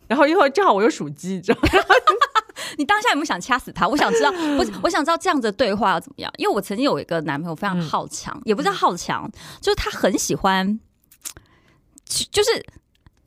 [0.08, 1.70] 然后一会儿正好我又属鸡，你知道吗？
[2.78, 3.88] 你当下有没有想掐死他？
[3.88, 6.32] 我想知道，我我想知道这样子的对话要怎么样？
[6.38, 9.30] 因为我曾经有一个男朋友非常好强，也不是好强，
[9.62, 10.80] 就是他很喜欢
[12.06, 12.66] 就就是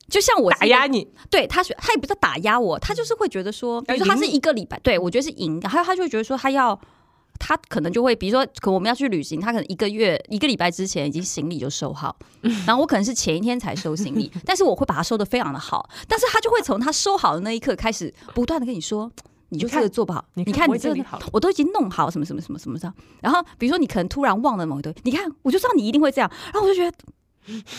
[0.07, 6.79] 就像我打压你，对他觉他也不是打压我，他就是会觉得说，比如说他是一个礼拜，对我觉得是赢，还有他就会觉得说他要。
[7.39, 12.15] 他可能就会，比如说，可我们要去旅行，他可能一个月、一个礼拜之前已经行李就收好，
[12.67, 19.09] 然后我可能是前一天才收行李， 但是我会把它收的非常的好，但是他就会从他收好的那一刻开始，不断的跟你说，
[19.49, 26.97] 你就这个做不好，你看你这个我都已经弄好什么什么什么什么的，然后比如说你可能突然忘了某一堆，你看我就知道你一定会这样，然后我就觉得，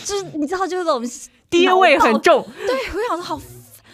[0.03, 1.01] 就是你知道就是这种
[1.49, 3.41] 爹味很重，对我想说好。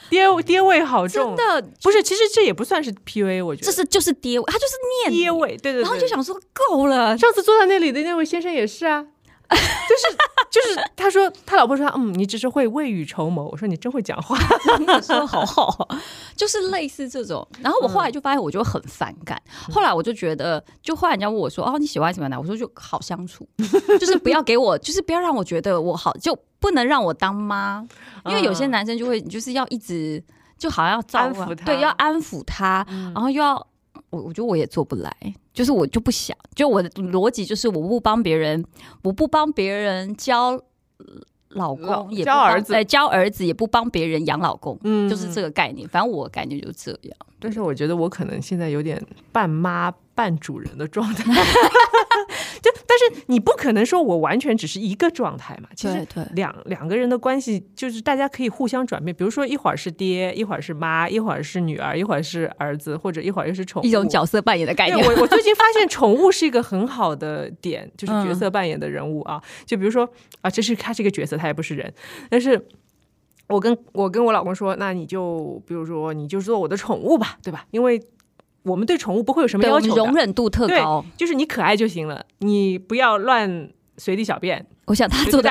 [0.09, 4.73] 爹爹味好重，真的不是，其实这也不算是 PUA，我觉得这是就是爹味，他就是
[5.09, 7.17] 念爹味，对对，然后就想说够了。
[7.17, 9.05] 上次坐在那里的那位先生也是啊，
[9.49, 10.17] 就是
[10.49, 13.45] 就是他说他老婆说嗯，你只是会未雨绸缪。
[13.45, 14.37] 我说你真会讲话，
[15.01, 15.87] 说好好，
[16.35, 17.47] 就是类似这种。
[17.61, 19.41] 然后我后来就发现我就很反感，
[19.71, 22.39] 后来我就觉得，就后来人家问我说哦你喜欢什么男？
[22.39, 23.47] 我说就好相处，
[23.99, 26.37] 就是不要给我，就是不要让我觉得我好就。
[26.59, 27.87] 不能让我当妈，
[28.25, 30.23] 因为有些男生就会，就是要一直
[30.57, 33.55] 就好像要安抚他，对，要安抚他，然后又要
[34.09, 35.11] 我，我觉得我也做不来，
[35.53, 38.65] 就是我就不想，就我的逻辑就是我不帮别人，
[39.03, 40.59] 我不帮别人教
[41.49, 47.17] 老公，也教儿子，教儿子也不帮别人养老公，嗯，就是这个概念，反正我感觉就这样。
[47.39, 49.93] 但是我觉得我可能现在有点半妈。
[50.17, 51.23] 半主人的状态，
[52.59, 55.69] 就但是你不可能说我完全只是一个状态嘛。
[55.75, 64.97] 其实两两个人的关系就是大家可以互相转变，比如说一会儿是爹，一会儿是妈，一会儿是女儿，一会儿是儿子，或者一会儿又是宠物，一种角色扮演的概念。
[64.97, 69.39] 我我最近发现宠物是一个很好的点，就是 角色扮演的人物啊。
[69.67, 70.09] 就比如说
[70.41, 71.93] 啊，这是他是一个角色，他也不是人，
[72.31, 72.59] 但是
[73.47, 77.65] 我跟我跟我老公说，那你就比如说你就做我的宠物吧，对吧？
[77.71, 78.01] 因为
[78.67, 84.65] 我们对宠物不会有什么要求，容忍度特高，就是你可爱就行了，你不要乱随地小便。
[84.87, 85.49] 我想他做的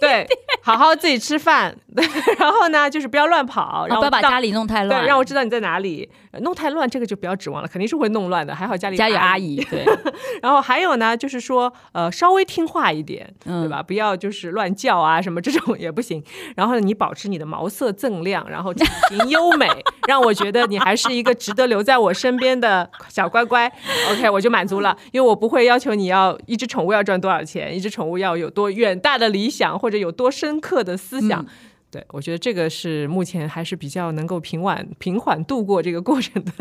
[0.00, 0.26] 对，
[0.62, 1.74] 好好自己吃饭，
[2.38, 6.08] 然后呢，就是不要乱跑，然后不要把家里弄太乱，对让我知道你在哪里。
[6.42, 8.54] 弄太乱，这个就不要指望了，肯定是会弄乱的。
[8.54, 9.84] 还好家里家有阿姨，对。
[10.40, 13.82] 然后还有呢，就是说，呃，稍微听话一点，对吧？
[13.82, 16.22] 不要就是乱叫啊，什么这种也不行。
[16.54, 19.66] 然后你保持你的毛色锃亮，然后体型优美，
[20.06, 23.66] 让我觉得你还是一个值得留在我身边的小乖乖。
[24.12, 28.49] OK，我就满足了，因为我不会要求你要一只宠物要赚多少钱，一只宠物要有。
[28.50, 31.46] 多远大的理想，或者有多深刻的思想？
[31.92, 36.52] 对我觉得这个是目前还是比较能够平稳、平缓度过这个过程的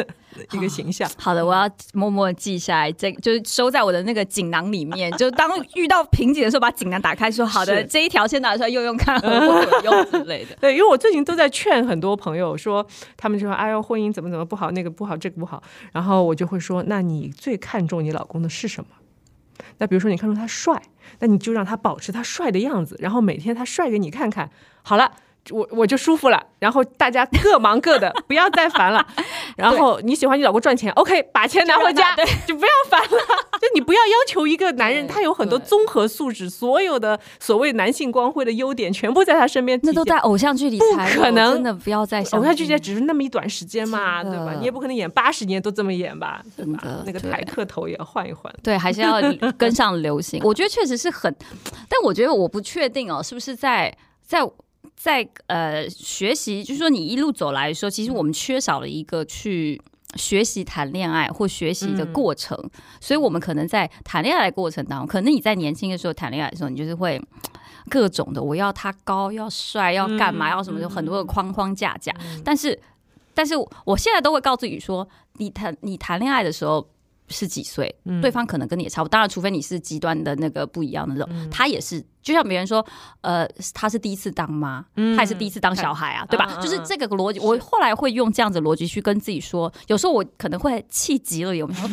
[0.54, 1.08] 一个形象。
[1.22, 5.12] 好的，我要默默记下来，这就是收在我的那个锦囊里面。
[5.18, 10.56] 就当遇到瓶颈的时候，把锦囊打开，说：“好的，这一条先拿出来用用看，合不合用之类的。
[10.62, 12.84] ”对，因为我最近都在劝很多朋友说，
[13.16, 15.62] 他们就说：“哎呦，婚姻怎么怎么不好，那个不好，这个不好。”
[15.94, 18.90] 然后我就会说：“那你最看重你老公的是什么？”
[19.80, 20.82] 那比如说，你看出他帅，
[21.20, 24.50] 那你就让他保持他帅的样子，然后每天他帅给你看看，
[24.84, 25.12] 好了。
[25.52, 29.06] 我我就舒服了，然后大家各忙各的，不要再烦了。
[29.58, 33.18] 然后你喜欢你老公赚钱，OK，把钱拿回家， 就不要烦了。
[33.60, 39.80] 就你不要要求一个男人，他有很多综合素质，所有的所谓男性光辉的优点全部在他身边。
[39.84, 44.54] 那都在偶像剧里，不可能真的不要再偶像剧只是那么一短时间嘛，对吧？
[44.60, 46.80] 你也不可能演八十年都这么演吧，对吧？
[47.06, 49.20] 那个台客头也要换一换，对，还是要
[49.58, 50.42] 跟上流行。
[50.44, 51.36] 我觉得确实是很，
[51.90, 54.40] 但我觉得我不确定哦，是不是在在。
[55.02, 59.82] 在呃学习，就是说你一路走来说，其实我们缺少了一个去
[60.16, 67.18] 学习谈恋爱或学习的过程，所以我们可能在谈恋爱的过程当中，可能你在年轻的时候谈恋爱的时候，你就是会
[67.90, 72.14] 各种的，我要他高，要帅，要干嘛，要什么，有很多的框框架架。
[72.44, 72.78] 但是，
[73.34, 73.54] 但是
[73.86, 75.08] 我现在都会告诉你说，
[75.38, 76.86] 你谈你谈恋爱的时候。
[77.30, 77.94] 是几岁？
[78.22, 79.12] 对方可能跟你也差不多。
[79.12, 81.50] 当然，除非你是极端的那个不一样的那种。
[81.50, 82.86] 他也是，就像别人说，
[83.22, 84.84] 呃，他是第一次当妈，
[85.16, 86.60] 他也是第一次当小孩啊，对吧？
[86.62, 87.40] 就是这个逻辑。
[87.40, 91.88] 我后来会用这样子逻辑去跟自己说，有时候我可能会气急了，有没有？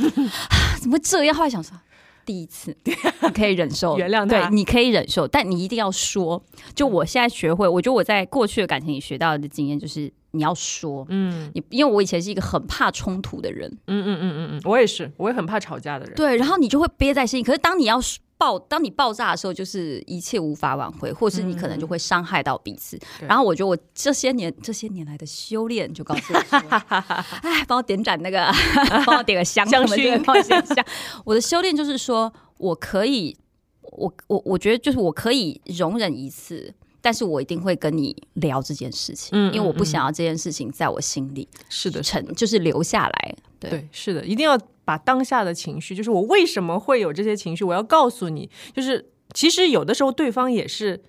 [0.80, 1.34] 怎么这样？
[1.34, 1.78] 后来想说，
[2.24, 6.42] 第一次你可以忍受， 原谅对，你可以忍受，但你一定要说。
[6.74, 10.12] 就我现在学会，我觉得我在过去的感情里学到的经验就是。
[10.36, 17.42] 你要说，嗯，你因为我以前是一个很怕冲突的人，嗯嗯嗯嗯嗯，我也是，我也很怕吵架的人，对，然后你就会憋在心里。
[17.42, 17.98] 可是当你要
[18.38, 22.98] 爆，当你爆炸的时候，就是一切无法挽回，或是你可能就会伤害到彼此。
[23.26, 26.38] 然后我觉得我这些年这些年来的修炼，就告诉我，
[27.40, 28.52] 哎，帮我点盏那个，
[29.06, 30.84] 帮我点个香香薰，放香香。
[31.24, 33.34] 我的修炼就是说我可以，
[33.80, 36.74] 我我我觉得就是我可以容忍一次。
[37.06, 43.36] 但是我一定会跟你聊这件事情，嗯，因为我不想要这件事情在我心里是的沉，就是留下来。
[43.60, 51.00] 对，是的，一定要把当下的情绪，就是我为什么会有这些情绪，我要告诉你，就是其实有的时候对方也是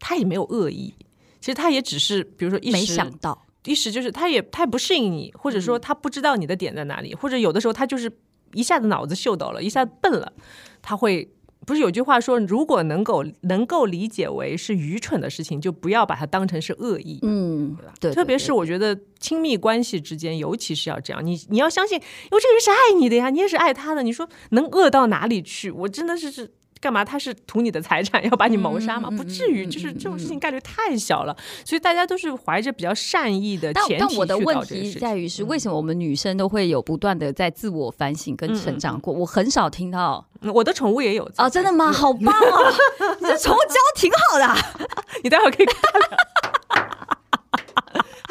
[0.00, 0.94] 他也没有恶意，
[1.38, 8.10] 其实他也只是比如说一时没想到，一时就是他也他也不适应你，或者说他不知道你的点在哪里，或者有的时候他就是
[8.54, 10.32] 一下子脑子秀逗了，一下子笨了，
[10.80, 11.28] 他会。
[11.66, 25.70] 不是有句话说，如果能够能够理解为是愚蠢的事情，就不要把它当成是恶意，嗯，对，特别是我觉得亲密关系之间，尤其是要这样，你你要相信，因为这个人是爱你的呀，你也是爱他的，你说能恶到哪里去？
[25.70, 26.50] 我真的是是。
[26.82, 27.04] 干嘛？
[27.04, 29.08] 他是图你的财产，要把你谋杀吗？
[29.08, 39.14] 不至于，就是这种事情概率太小了，所以大家都是怀着比较善意的前提但我的问题在于是，为什么我们女生都会有不断的在自我反省跟成长过？
[39.14, 41.92] 我很少听到，我的宠物也有啊，真的吗？
[41.92, 42.72] 好棒哦！
[43.20, 44.86] 你这宠物教挺好的，
[45.22, 45.76] 你待会儿可以看。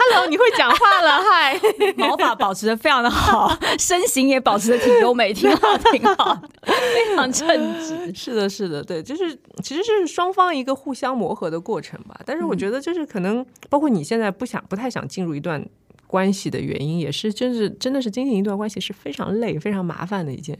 [0.03, 1.59] Hello，你会讲话了， 嗨，
[1.95, 7.47] 毛发保持的非常的好， 身形也保持的挺优美，挺好，挺好，非常称
[7.79, 8.11] 职。
[8.15, 12.19] 是的，是的，对，就是其实是双方一个互相磨合的过程吧。
[12.25, 15.63] 但是我觉得，就是可能包括你现在不想、不太想进入一段
[16.07, 20.57] 关系的原因，也是就是真的是经营一段关系是非常累、非常麻烦的一件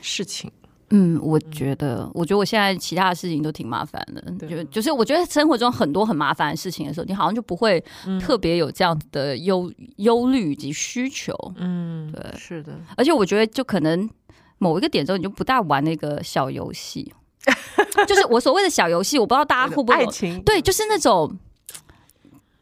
[0.00, 0.52] 事情。
[0.90, 7.82] 嗯，我觉得，我觉得我现在其他的事情都挺麻烦的，就就是我觉得生活中很多很麻烦的事情的时候，你好像就不会
[8.18, 11.34] 特别有这样子的忧忧虑以及需求。
[11.56, 12.72] 嗯，对，是的。
[12.96, 14.08] 而且我觉得，就可能
[14.56, 17.12] 某一个点之后，你就不大玩那个小游戏，
[18.08, 20.40] 就是我所谓的小游戏，我不知道大家会不会爱情？
[20.42, 21.36] 对，就是那种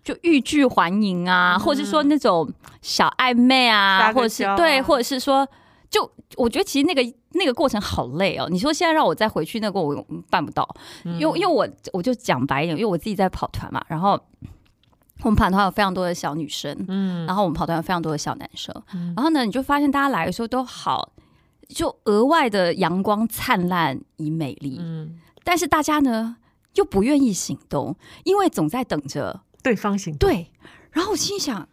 [0.03, 5.47] 就欲拒还迎啊，或者是说那种小暧昧啊，或者是对，或者是说。
[5.89, 8.49] 就我觉得其实那个那个过程好累哦。
[8.51, 10.69] 你说现在让我再回去那个，我办不到，
[11.05, 13.85] 因为因为我我就讲白一点，因为我自己在跑团嘛。
[13.89, 14.21] 然后
[15.23, 18.75] 我们跑团有非常多的小女生，嗯，然后我们跑团有非常多的小男生。
[19.15, 21.13] 然后呢，你就发现大家来的时候都好，
[21.69, 26.37] 就额外的阳光灿烂以美丽，嗯，但是大家呢
[26.75, 30.29] 又不愿意行动，因为总在等着对方行动。
[30.29, 30.51] 对，
[30.91, 31.69] 然后我心想。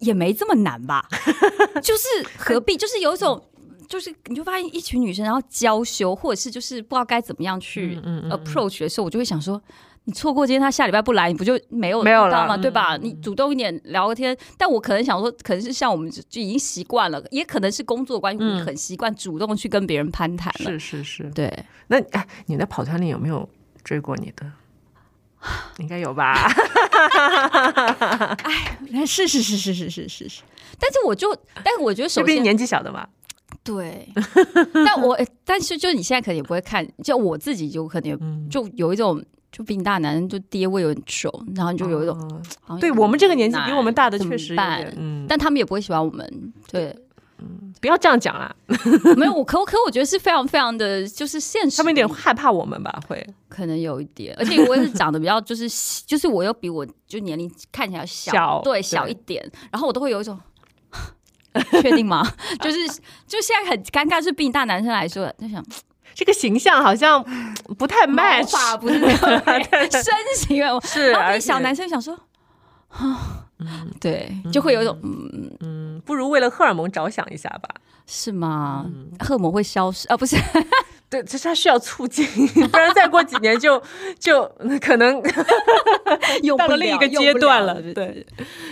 [0.00, 1.06] 也没这么难吧，
[1.82, 2.06] 就是
[2.38, 2.76] 何必？
[2.76, 3.42] 就是有一种，
[3.88, 7.96] 就是你就发现一群女生，然后娇羞，或者是就是不知道该怎么样去
[8.30, 9.60] approach 的时候，我就会想说，
[10.04, 12.56] 你错过今天他下礼拜不来，你不就没有没有了吗？
[12.56, 12.96] 对吧？
[12.96, 20.70] 你主动一点聊个天，但我可能想说，可能是像我们就已经习惯了，也可能是工作关系，很习惯主动去跟别人攀谈了。
[20.70, 21.52] 是是是，对。
[21.88, 23.48] 那哎，你在跑团里有没有
[23.82, 24.46] 追过你的？
[25.78, 26.34] 应该有吧？
[28.92, 30.42] 哎，是是是是是是是是，
[30.78, 33.06] 但是我就，但是我觉得首先年纪小的嘛，
[33.62, 34.08] 对。
[34.72, 39.22] 但我但是就你现在可能也不会看，就我自己就可能就有一种，
[39.52, 42.42] 就比你大男人就爹味有点重，然后就有一种，
[42.80, 44.54] 对我们这个年纪比我们大的确实
[44.96, 46.94] 嗯，但他们也不会喜欢我们，对。
[47.40, 48.54] 嗯，不要这样讲啦。
[49.16, 51.76] 没有我，可可我觉得是非常非常的就是现实。
[51.76, 53.00] 他们有点害怕我们吧？
[53.08, 54.34] 会，可能有一点。
[54.38, 55.68] 而且我也是长得比较，就是
[56.06, 59.48] 就是我又比我就年龄看起来小，对，小一点。
[59.70, 60.38] 然后我都会有一种，
[61.80, 62.26] 确定吗？
[62.60, 62.86] 就是
[63.26, 65.64] 就现在很尴尬，是比你大男生来说，在想
[66.14, 67.22] 这个形象好像
[67.78, 72.18] 不太 match，不是身形是，然后比小男生想说。
[72.88, 73.46] 啊，
[74.00, 75.77] 对，就会有一种嗯嗯，
[76.08, 77.68] 不如为了荷尔蒙着想一下吧，
[78.06, 78.86] 是吗？
[79.18, 80.16] 荷尔蒙会消失啊？
[80.16, 80.36] 不是，
[81.10, 82.26] 对，就是它需要促进，
[82.70, 83.80] 不然再过几年就
[84.18, 84.42] 就
[84.80, 85.20] 可能
[86.56, 87.82] 到了另一个阶段了。
[87.92, 88.26] 对，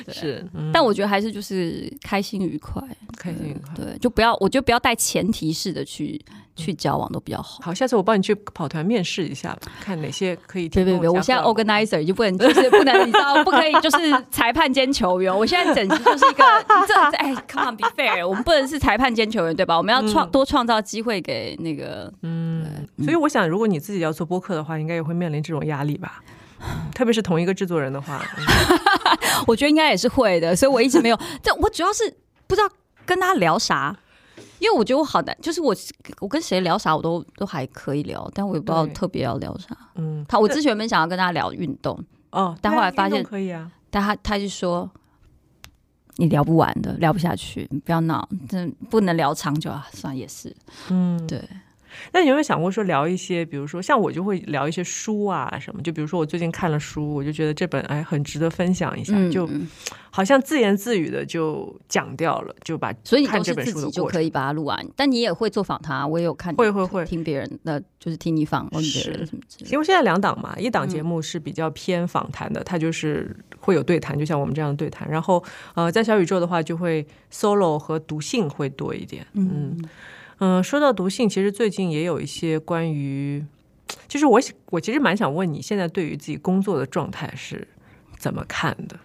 [0.08, 2.82] 是，但我觉得还是就是开心愉快，
[3.18, 6.24] 开心愉快，对，就不要，我觉得不要带前提式的去。
[6.56, 7.60] 去交往都比较好。
[7.62, 10.68] 好，下次我帮你去跑团面试一下吧，看哪些可以。
[10.68, 15.32] 对对对，我现在 organizer 就不能， 就是不能，你知道，不可以就是裁判兼球员。
[15.36, 16.44] 我现在整集就是一个
[16.88, 19.76] 这哎，come on be fair，我们不能是裁判兼球员对吧？
[19.76, 22.64] 我们要创多创造机会给那个嗯。
[23.04, 26.22] 所以我想，如果你自己要做播客的话，应该也会面临这种压力吧？
[26.94, 28.22] 特别是同一个制作人的话，
[29.46, 30.56] 我觉得应该也是会的。
[30.56, 32.02] 所以我一直没有，但我主要是
[32.46, 32.68] 不知道
[33.04, 33.94] 跟他聊啥。
[34.58, 35.74] 因为我觉得我好难，就是我
[36.20, 39.76] 我跟谁聊啥我都都还可以聊，但我也不知道特别要聊啥。
[39.96, 41.98] 嗯，他我之前本想要跟他聊运动
[42.30, 44.90] 哦，但后来发现可以啊，但他他就说
[46.16, 50.54] 你聊不完的，聊不下去，不要闹，真不能聊长久啊，算也是，
[50.90, 51.42] 嗯，对。
[52.12, 55.82] 那你有没有想过说聊一些，比如说像我就会聊一些书啊什么？
[55.82, 59.48] 就比如说我最近看了书，我就觉得这本哎很值得分享一下，就
[60.10, 69.70] 好像自言自语的就讲掉了，就把所以你都是自己就可以把它录完，但你也会做访谈，我也有看，会会会听别人的，就是听你访问别人什么之类。
[69.70, 75.08] 因为现在两档嘛，一档节目是比较偏访谈的，它就是会有对谈，就像我们这样的对谈。
[75.10, 75.42] 然后
[75.74, 79.46] 呃，在小宇宙的话，就会 solo 和读信会多一点，嗯。
[79.56, 79.88] 嗯，
[80.62, 83.44] 说到毒性，其实最近也有一些关于，
[84.08, 87.66] 就是我我其实蛮想问你，现在对于自己工作的状态是
[88.18, 88.96] 怎么看的？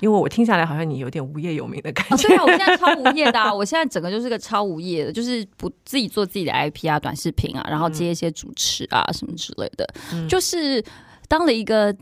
[0.00, 2.26] 因为我听下来好像你有点无业游民的感觉。
[2.26, 9.86] 对啊，我现在 超无业的，啊，我现在整个就是个超无业的，就是不自己做自己的 IP 啊、短视频啊，然后接一些主持啊什么之类的，
[10.26, 10.82] 就是
[11.30, 11.94] 当了一个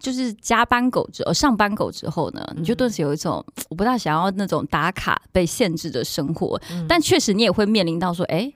[0.00, 8.52] 就是加班狗之后，上班狗之后呢，你就顿时有一种 我不大想要那种打卡被限制的生活，但确实你也会面临到说，哎。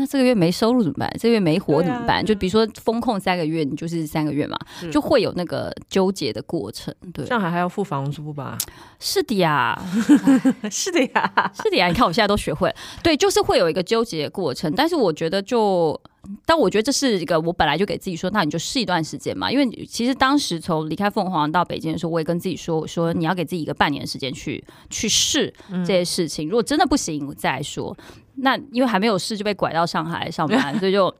[0.00, 1.12] 那这个月没收入怎么办？
[1.18, 2.24] 这个月没活怎么办？
[2.24, 4.56] 就比如说风控三个月，你就是三个月嘛，
[4.92, 6.94] 就会有那个纠结的过程。
[7.12, 8.56] 对，上海还要付房租吧？
[9.00, 9.76] 是的呀，
[10.70, 11.88] 是的呀，是的呀。
[11.88, 14.72] 你看我现在都学会了，对，就是会有一个纠结的过程。
[14.76, 16.00] 但是我觉得，就
[16.44, 19.50] 但我觉得这是一个我本来就给自己说，那你就试一段时间嘛。
[19.50, 26.48] 因为其实当时从离开凤凰到北京的时候，我也跟自己说，我说你要给自己一个半年时间去去试这些事情。
[26.48, 27.96] 如果真的不行，再说。
[28.40, 31.12] 那因为还没有试就被拐到上海上班， 所以就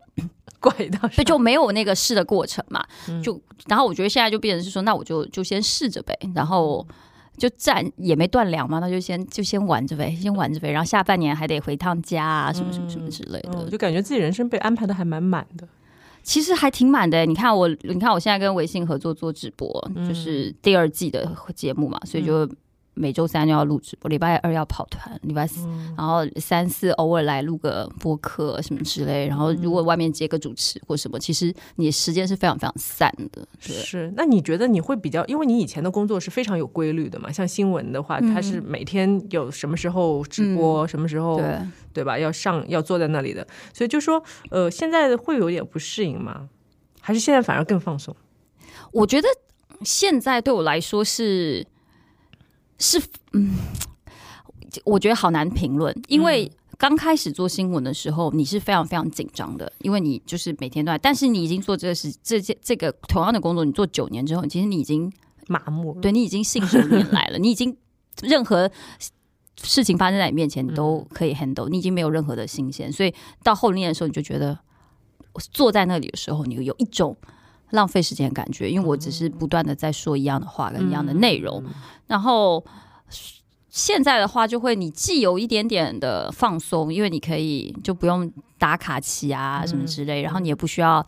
[0.61, 2.84] 拐到，所以就没有那个试的过程嘛。
[3.22, 6.86] 就然后我觉得现在就变成是说，那我就就先试着呗，然后
[7.39, 10.70] 就暂也没断粮嘛，那就先就先玩着呗，先玩着呗。
[10.70, 15.66] 然后下半年还得回趟家啊，什么什么什么之类的，就感觉自己人生被安排的还蛮满的。
[16.22, 22.47] 其实还挺满的，你看我，你看我现在跟微信合作做直播，就是第二季的节目嘛，所以就。
[22.99, 29.28] 每周三就要录直播，礼拜二要跑团，礼拜四，然后三四偶尔来录个播客什么之类。
[29.28, 33.46] 然后如果外面接个主持或什么，其实你时间是非常非常散的。
[33.61, 35.24] 是，那你觉得你会比较？
[35.26, 41.59] 因为你以前的工作是非常有规律的嘛，像新闻的话，它是每天有什么时候直播，什么时候对
[41.92, 42.18] 对吧？
[42.18, 46.49] 要上要坐在那里的，所以就说呃，现在会有点不适应吗？
[47.01, 48.14] 还是现在反而更放松？
[48.92, 49.28] 我觉得
[49.82, 51.66] 现在对我来说是。
[52.78, 53.02] 是，
[53.32, 53.56] 嗯，
[54.84, 60.98] 我觉得好难评论，因为刚开始做新闻的时候，你是非常非常紧张的，因为你就是每天都在。
[60.98, 65.12] 但是你已经做这个事，这件这个同样的工作，你做九年之后，其实你已经
[65.48, 67.76] 麻木了，对你已经信手拈来了，你已经
[68.22, 68.70] 任何
[69.60, 72.92] 事情发生在你面前，你都可以 handle，你已经没有任何的新鲜。
[72.92, 73.12] 所以
[73.42, 74.56] 到后面的时候，你就觉得
[75.52, 77.16] 坐在那里的时候，你有一种
[77.70, 81.62] 浪费时间的感觉，因为我只是不断的在说一样的话跟一样的内容。
[82.06, 82.64] 然后
[83.68, 91.04] 现在的话，就会你既有一点点的放松，因为你可以就不用打卡期啊什么之类，然后你也不需要。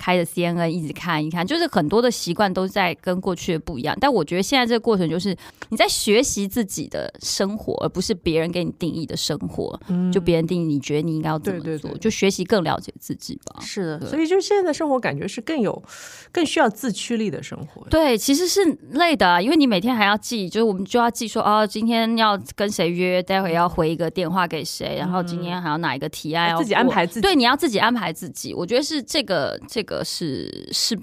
[0.00, 3.98] 开着 CNN 一直看一看，就是很多的习惯都在跟过去的不一样。
[4.00, 5.36] 但我觉得现在这个过程就是
[5.70, 9.76] 你在学习自己的生活，而不是别人给你定义的生活。
[9.88, 13.60] 嗯，就别人定义你觉得你应该要怎么做，就学习更了解自己吧。
[13.60, 15.82] 是的，所以就现在的生活感觉是更有、
[16.30, 17.84] 更需要自驱力的生活。
[17.90, 27.20] 对，其实是累的，因为你每天还要记，就是我们就要记说哦，今天要跟谁约，待会要回一个电话给谁，然后今天还要哪一个提案要自己安排自己。
[27.20, 28.54] 对，你要自己安排自己。
[28.54, 29.82] 我觉得是这个这。
[29.88, 30.94] 个是是，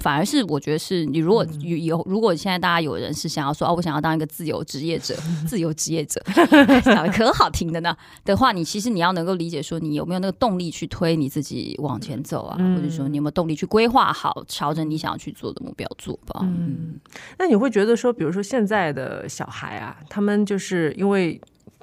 [0.00, 5.14] 反而是我觉得是你如果有有如果现在大家有人是想要说哦，我想要当一个自由职业者，
[5.46, 6.20] 自由职业者
[6.82, 16.40] 讲的可好听的呢的话，你其实你要能够理解说你有没有那个动力去推你自己往前走啊，或者说你有没有动力去规划好朝着你想要去做的目标做吧。
[16.42, 16.98] 嗯，
[17.38, 21.40] 那你会觉得说，比如说现在的小孩啊，他们就是因为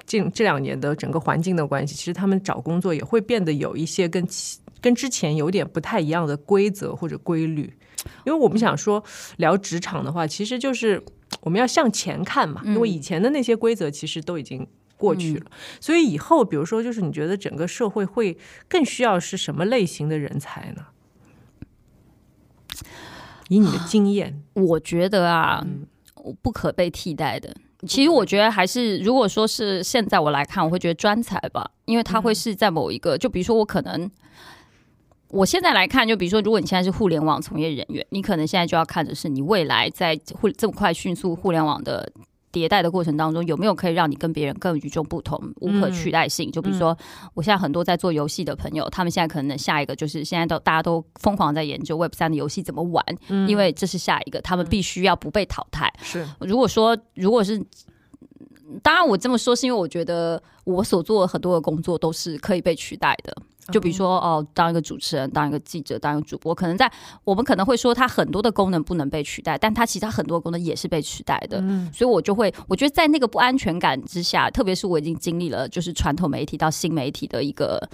[0.08, 4.58] 近这两年的整个环境的关系，其实他们找工作也会变得有一些跟其。
[4.80, 7.76] 跟之前有点不太一样的规则或者规律，
[8.24, 9.02] 因为我们想说
[9.38, 11.02] 聊职场的话，其实就是
[11.40, 12.62] 我们要向前看嘛。
[12.64, 14.64] 因为以前的那些规则其实都已经
[14.96, 15.50] 过去了，
[15.80, 18.38] 所以以后比如说，就是你觉得整个社会会
[18.68, 20.86] 更需要是什么类型的人才呢？
[23.48, 25.66] 以你的经验，我觉得啊，
[26.40, 27.56] 不可被替代的。
[27.86, 34.10] 其实我觉得还是，如果说是现在我来看，我会觉得专才吧，因为他会是在某一个，就比如说我可能。
[35.30, 42.10] 我现在来看，就比如说，如果你现在是互联网从业人员，你可能现在就要看的是你未来在互这么快迅速互联网的
[42.52, 46.50] 迭代的过程当中，有没有可以让你跟别人更与众不同、无可取代性。
[46.50, 46.96] 就比如说，
[47.34, 53.04] 我现在很多在做游戏的朋友，他们现在可能下一个就是现在都大家都疯狂在研究 Web 三的游戏怎么玩，
[53.46, 55.92] 因为这是下一个，他们必须要不被淘汰。
[56.02, 57.58] 是，如果说如果是，
[58.82, 63.36] 当然我这么说是因为我觉得我所做的很多的工作都是可以被取代的。
[63.72, 66.90] 就比如说哦，当一个主持人，当一个记者，当一个主播，可能在
[67.24, 71.58] 我们可能会说它很多的功能不能被取代，但它其他很多功能也是被取代的。
[71.60, 77.88] 嗯，所以我就会，我觉得在那个不安全感之下，特别是我已经经历了就是传统媒体到新媒体的一个。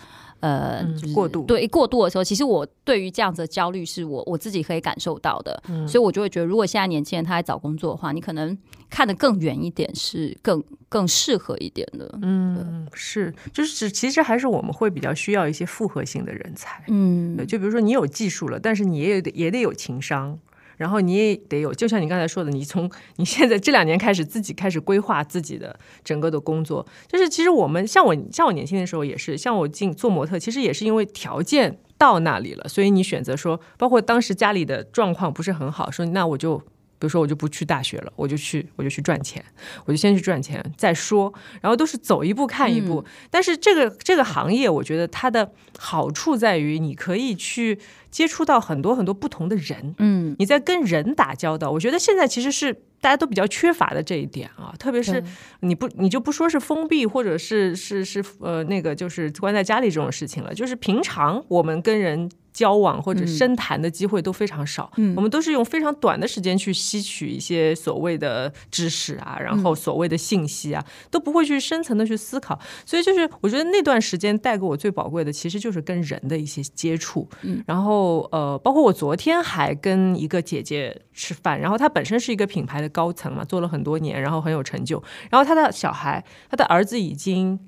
[0.45, 8.57] 呃，嗯就是过度对过度的时候，其实我对于这样子的焦虑是我我自己可以感受到的，嗯所以我就会觉得，如果现在年轻人他在找工作的话，你可能
[8.91, 12.19] 看得更远一点，是更更适合一点的。
[12.21, 16.85] 嗯，是，就是其实还是我们会比较需要一些复合性的人才。
[16.89, 20.39] 嗯，就比如说你有技术了，但是你也得也得有情商，
[20.77, 36.63] 然后你也得有，就像你刚才说的，你从 你现在这两年开始自己开始规划自己的整个的工作，就是其实我们像我像我年轻的时候也是，像我进做模特，其实也是因为条件到那里了，所以你选择说，包括当时家里的状况不是很好，说那我就。
[36.99, 39.45] 比如说，我就不去大学了，我就去，我就去赚钱，
[39.85, 43.05] 我就先去赚钱再说，然后都是走一步看一步。
[43.31, 47.79] 但是这个这个行业，我觉得它的好处在于，你可以去
[48.11, 51.71] 接触到很多很多不同的人，嗯，你在跟人打交道。
[51.71, 55.23] 我觉得现在其实是大家都比较缺乏的这一点啊，特别是
[55.61, 62.31] 你不你就不说是封闭，或者是是是呃那个就是关在家里这种事情了，就是平常我们跟人。
[62.55, 72.57] 交往或者深谈的机会都非常少，嗯我们都是用非常短的时间去吸取一些所谓的知识啊，然后所谓的信息啊，都不会去深层的去思考。
[72.87, 77.29] 所以就是我觉得那段时间带给我最宝贵的，其实就是跟人的一些接触。
[77.43, 85.03] 嗯，然后呃，包括我昨天还跟一个姐姐吃饭，然后她本身是一个品牌的高层嘛，做了很多年，然后很有成就。
[85.29, 87.59] 然后她的小孩，她的儿子已经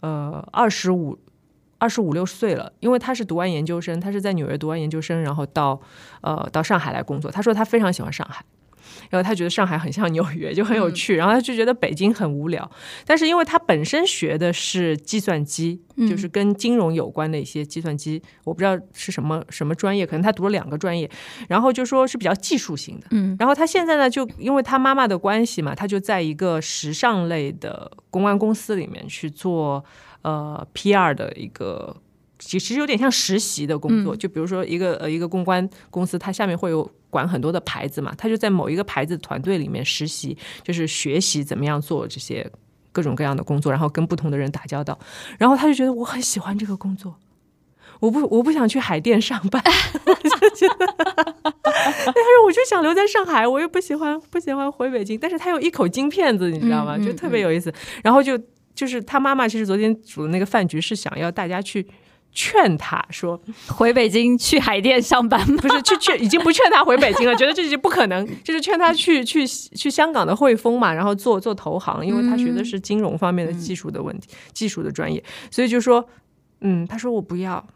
[0.00, 1.18] 呃二十五。
[1.78, 5.80] 二十五六岁了，因为他是读完研究生，他是在纽约读完研究生，然后到
[6.22, 7.30] 呃到上海来工作。
[7.30, 8.44] 他说他非常喜欢上海，
[9.10, 11.16] 然后他觉得上海很像纽约，就很有趣。
[11.16, 12.70] 然后他就觉得北京很无聊，
[13.04, 21.10] 但是因为他本身学的是计算机，嗯就是跟金融有关的一些计算机，我不知道是什么什么专业，可能他读了两个专业，
[21.48, 23.06] 然后就说是比较技术型的。
[23.10, 29.84] 嗯然后他现在呢，就因为他妈妈的关系嘛，他就在一个时尚类的公关公司里面去做
[30.26, 31.96] 呃 PR 的一个。
[32.38, 42.46] 其实有点像实习的工作，就比如说一个呃一个公关公司，它下面会有管很多的牌子嘛，他就在某一个牌子团队里面实习，就是学习怎么样做这些
[42.92, 44.98] 各种各样的工作，然后跟不同的人打交道，
[45.38, 47.16] 然后他就觉得我很喜欢这个工作，
[48.00, 49.62] 我不 我不想去海淀上班，
[50.04, 50.86] 我就觉得，
[51.42, 56.98] 他说我就想留在上海，我又不喜欢不喜欢回北京，但是他有一口京片子，你知道吗？
[57.02, 57.72] 就特别有意思。
[58.04, 58.38] 然后就
[58.76, 61.84] 就是他妈妈其实昨天煮的那个饭局是想要大家去。
[62.38, 65.56] 劝他说 回北京去海淀上班吗？
[65.62, 76.06] 不是去劝，已经不劝他回北京了，觉得这已经不可能，就是劝他去去去香港的汇丰嘛，然后做做投行，因为他学的是金融方面的技术的问题，技术的专业，所以就说，
[76.60, 77.66] 嗯，他说我不要。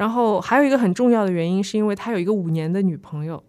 [0.00, 3.42] 然后还有一个很重要的原因，是因为他有一个五年的女朋友，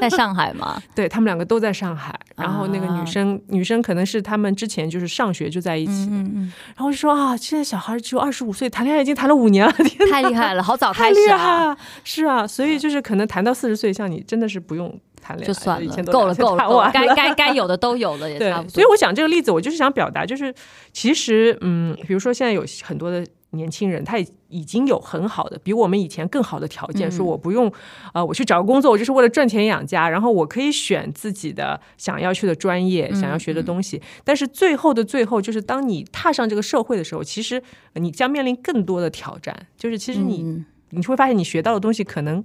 [0.00, 0.82] 在上海吗？
[0.96, 6.06] 对他们两个都在上海，然后那个女生、女生可能是他们之前就是上学就在一起。
[6.06, 6.52] 的，嗯嗯。
[6.74, 11.38] 然后就说啊，现在小孩只有二十五岁，谈恋爱已经谈了五年了，天嗯，太厉害了，好早太厉开始啊！
[11.38, 14.92] 害了，是啊，所以就是可能谈到四十岁，像你真的是不用
[15.22, 18.70] 谈恋爱，就算了够了，够了，够了，该该该有的都有了，也对差不，多。
[18.70, 20.52] 所以我讲这个例子，我就是想表达，就是
[20.92, 27.72] 其实，嗯，比如说现在有很多的年轻人，他已已经有很好的，比我们以前更好的条件，嗯说我不用，
[28.14, 34.00] 呃，我去找个工作，我就是为了赚钱养家，然后我可以选自己的想要去的专业，嗯想要学的东西。
[34.24, 37.62] 但是最后的最后，就是当你踏上这个社会的时候，其实
[37.94, 42.42] 你将面临更多的挑战，就是其实你、嗯你会发现，你学到的东西可能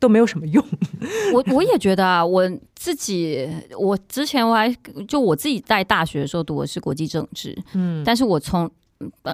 [0.00, 0.64] 都没有什么用。
[1.32, 2.42] 我我也觉得啊，我
[2.74, 3.48] 自己，
[3.78, 4.68] 我之前我还
[5.06, 8.68] 就我自己在大学的时候读的是国际政治，嗯但是我从呃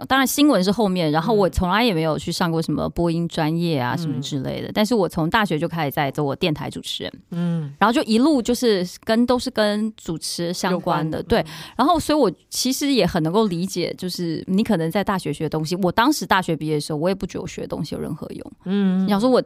[0.09, 11.45] 当然新闻是后面，然后我从来也没有去上过什么播音专业啊什么之类的，但是我从大学就开始在做我电台主持人，嗯，然后就一路就是跟都是跟主持相关的，对，
[11.77, 19.05] 然后所以我其实也很能够理解，就是你可能在大学学的东西，我当时大学毕业的时候，我也不觉得我学的东西有任何用，嗯。
[19.05, 19.43] 你想说我。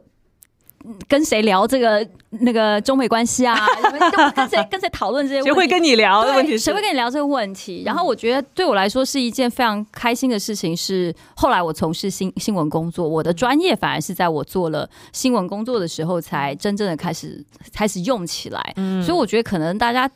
[0.85, 3.55] 嗯跟谁聊这个那个中美关系啊？
[3.55, 5.49] 就 跟谁跟谁讨论这些问题？
[5.49, 6.23] 谁会跟你聊？
[6.23, 7.83] 对问题谁会跟你聊这个问题？
[7.85, 10.75] 然后我觉得对我来说是一件非常开心的事情。
[10.75, 18.73] 是后来我从事新新闻工作，我的专业反而是在我做了新闻工作的时候，才真正的开始开始用起来。
[18.75, 20.09] 嗯所以我觉得可能大家。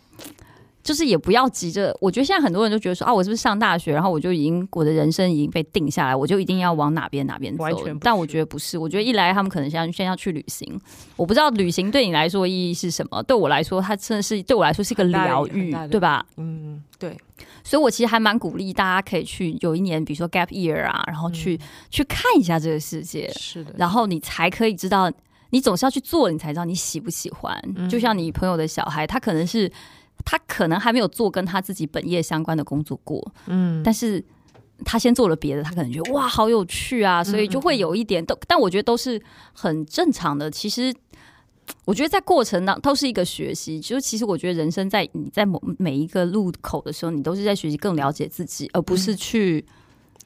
[0.82, 7.97] 就是也不要急着，我觉得现在很多人都觉得说啊，我是不是上大学，然后我就已经我的人生已经被定下来，我就一定要往哪边哪边走完全。
[7.99, 10.80] 但我觉得不是，我觉得一来他们可能先先要去旅行，
[11.15, 16.25] 我不知道旅行对你来说意义是什么，对我来说，它真的是对我来说是一个疗愈对吧？
[16.38, 17.15] 嗯，对，
[17.63, 21.59] 所以我其实还蛮鼓励大家可以去有一年，比如说 gap year 啊，然后去、
[21.89, 25.11] 去看一下这个世界，是的，然后你才可以知道，
[25.49, 27.61] 你总是要去做，你才知道你喜不喜欢。
[27.89, 29.69] 就像你朋友的小孩，他可能是
[30.26, 34.24] 他可能还没有做跟他自己本业相关的工作过，嗯，但是
[34.86, 39.22] 他先做了别的，他可能觉得哇好有趣啊，所以就会有一点都，但我觉得都是
[39.53, 40.49] 很正常的。
[40.51, 40.93] 其实
[41.86, 49.65] 我觉得在过程当都是一个学习，就是其实我觉得人生在你在某每一个路口的时候，你都是在学习更了解自己，而不是去。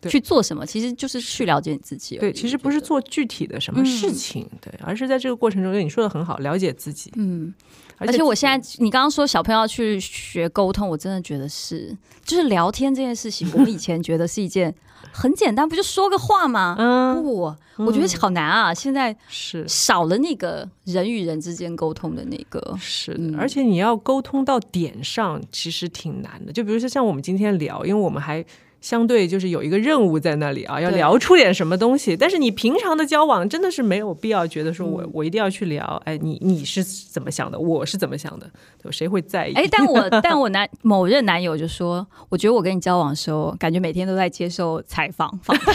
[0.09, 2.17] 去做什么，其实就是去了解你自己。
[2.17, 7.09] 对，其实不是做具体的什么事情，对，而是在这个过程中，你说的很好，了解自己。
[7.15, 7.53] 嗯，
[7.97, 14.73] 而且我现在，你刚刚说小朋友要去学沟通，我真的觉得是，就是聊天这件事情，我们以前觉得是一件
[15.11, 16.75] 很简单，不就说个话吗？
[16.79, 18.73] 嗯，不，我觉得好难啊。
[18.73, 26.51] 现在是少了那个人与人之间沟通的那个，是的，而且你要沟通到点上，其实挺难的。
[26.51, 28.43] 就比如说像我们今天聊，因为我们还。
[28.83, 32.17] 相对就是有一个任务在那里啊，要聊出点什么东西。
[32.17, 37.57] 但是你平常的交往真的是没有必要觉得说我我一定要去聊，哎，你你是怎么想的？
[37.57, 38.51] 我是怎么想的？
[38.91, 39.53] 谁会在意？
[39.53, 45.73] 哎，但我 但我男某任男友就说，我觉得我跟你交往的时候，感觉每天都在接受采访访谈。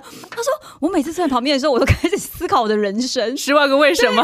[0.00, 4.22] 他说：“我每次坐在旁边的时候，我都开始思考我的人生，十万个为什么？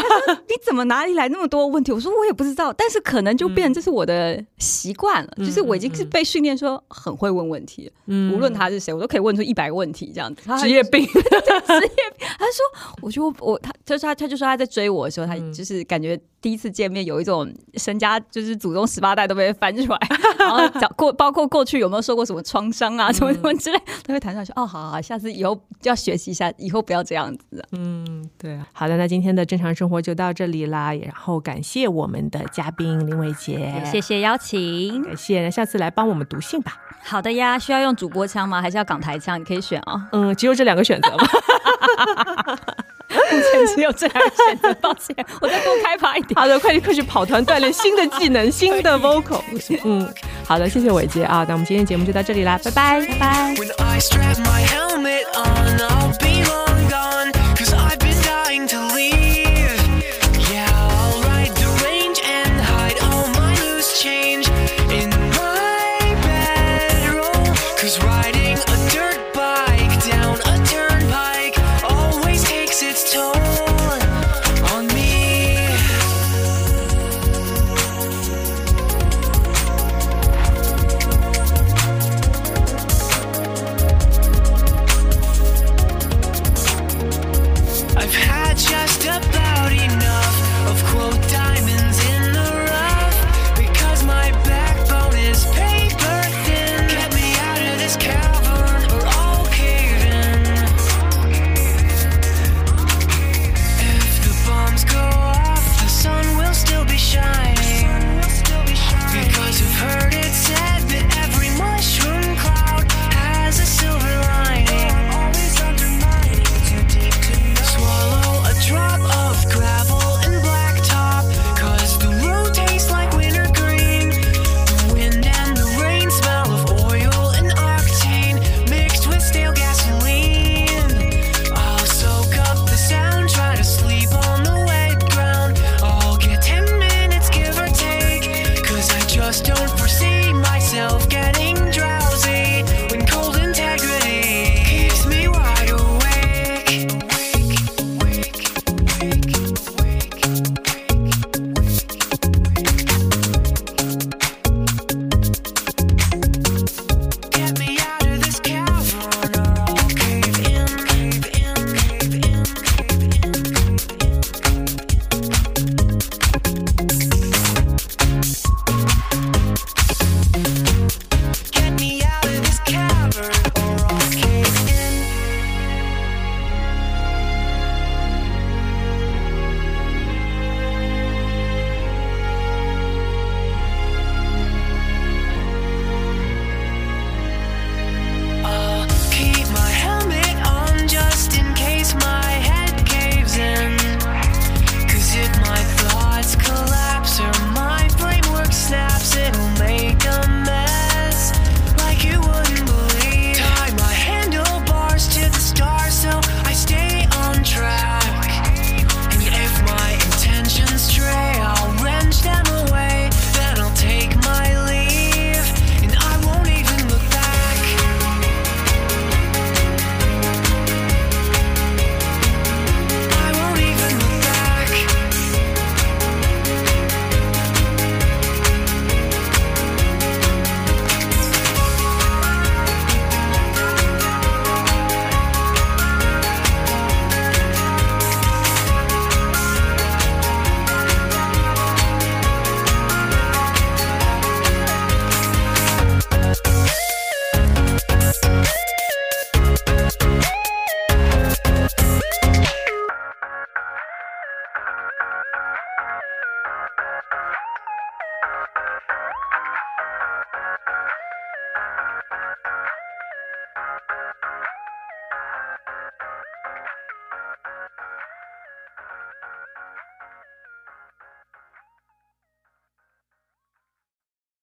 [0.49, 10.43] 你怎么哪里来那么多问题？”我说：“我也不知道，但是可能就变成这是我的习惯了，就是我已经是被训练说很会问问题，无论他是谁，我都可以问出一百个问题这样子。
[10.59, 12.29] 职业病，职业病。
[12.39, 19.99] 他说：我就我他就是他，他就说他在追我的时候，他就是感觉。”第一次见面有一种身家就是祖宗十八代都被翻出来，
[20.39, 24.53] 然后讲过包括过去有没有受过什么创伤啊，什么什么之类，都会谈上去。
[24.55, 27.65] 哦，好好，下次以后要学习一下，以后不要这样子。
[27.73, 28.67] 嗯，对啊。
[28.73, 35.43] 好的，那今天的正常生活就到这里啦，然后感谢我们的嘉宾林伟杰，谢谢邀请，感谢。
[35.43, 36.81] 那下次来帮我们读信吧。
[37.03, 38.63] 好的呀，需要用主播腔吗？
[38.63, 39.41] 还是要港台腔？
[39.41, 40.01] 你可以选哦。
[40.13, 41.27] 嗯，只有这两个选择吗？
[43.31, 44.75] 目前只有这两个选择。
[44.75, 46.39] 抱歉，我再多开发一点。
[46.39, 49.43] 好的，快去快去跑团锻炼新的技能，新的 vocal。
[49.85, 50.09] 嗯，
[50.45, 51.45] 好的，谢谢伟杰啊。
[51.49, 53.55] 那我们今天节目就到这里啦，拜拜，拜拜。
[53.57, 53.99] When I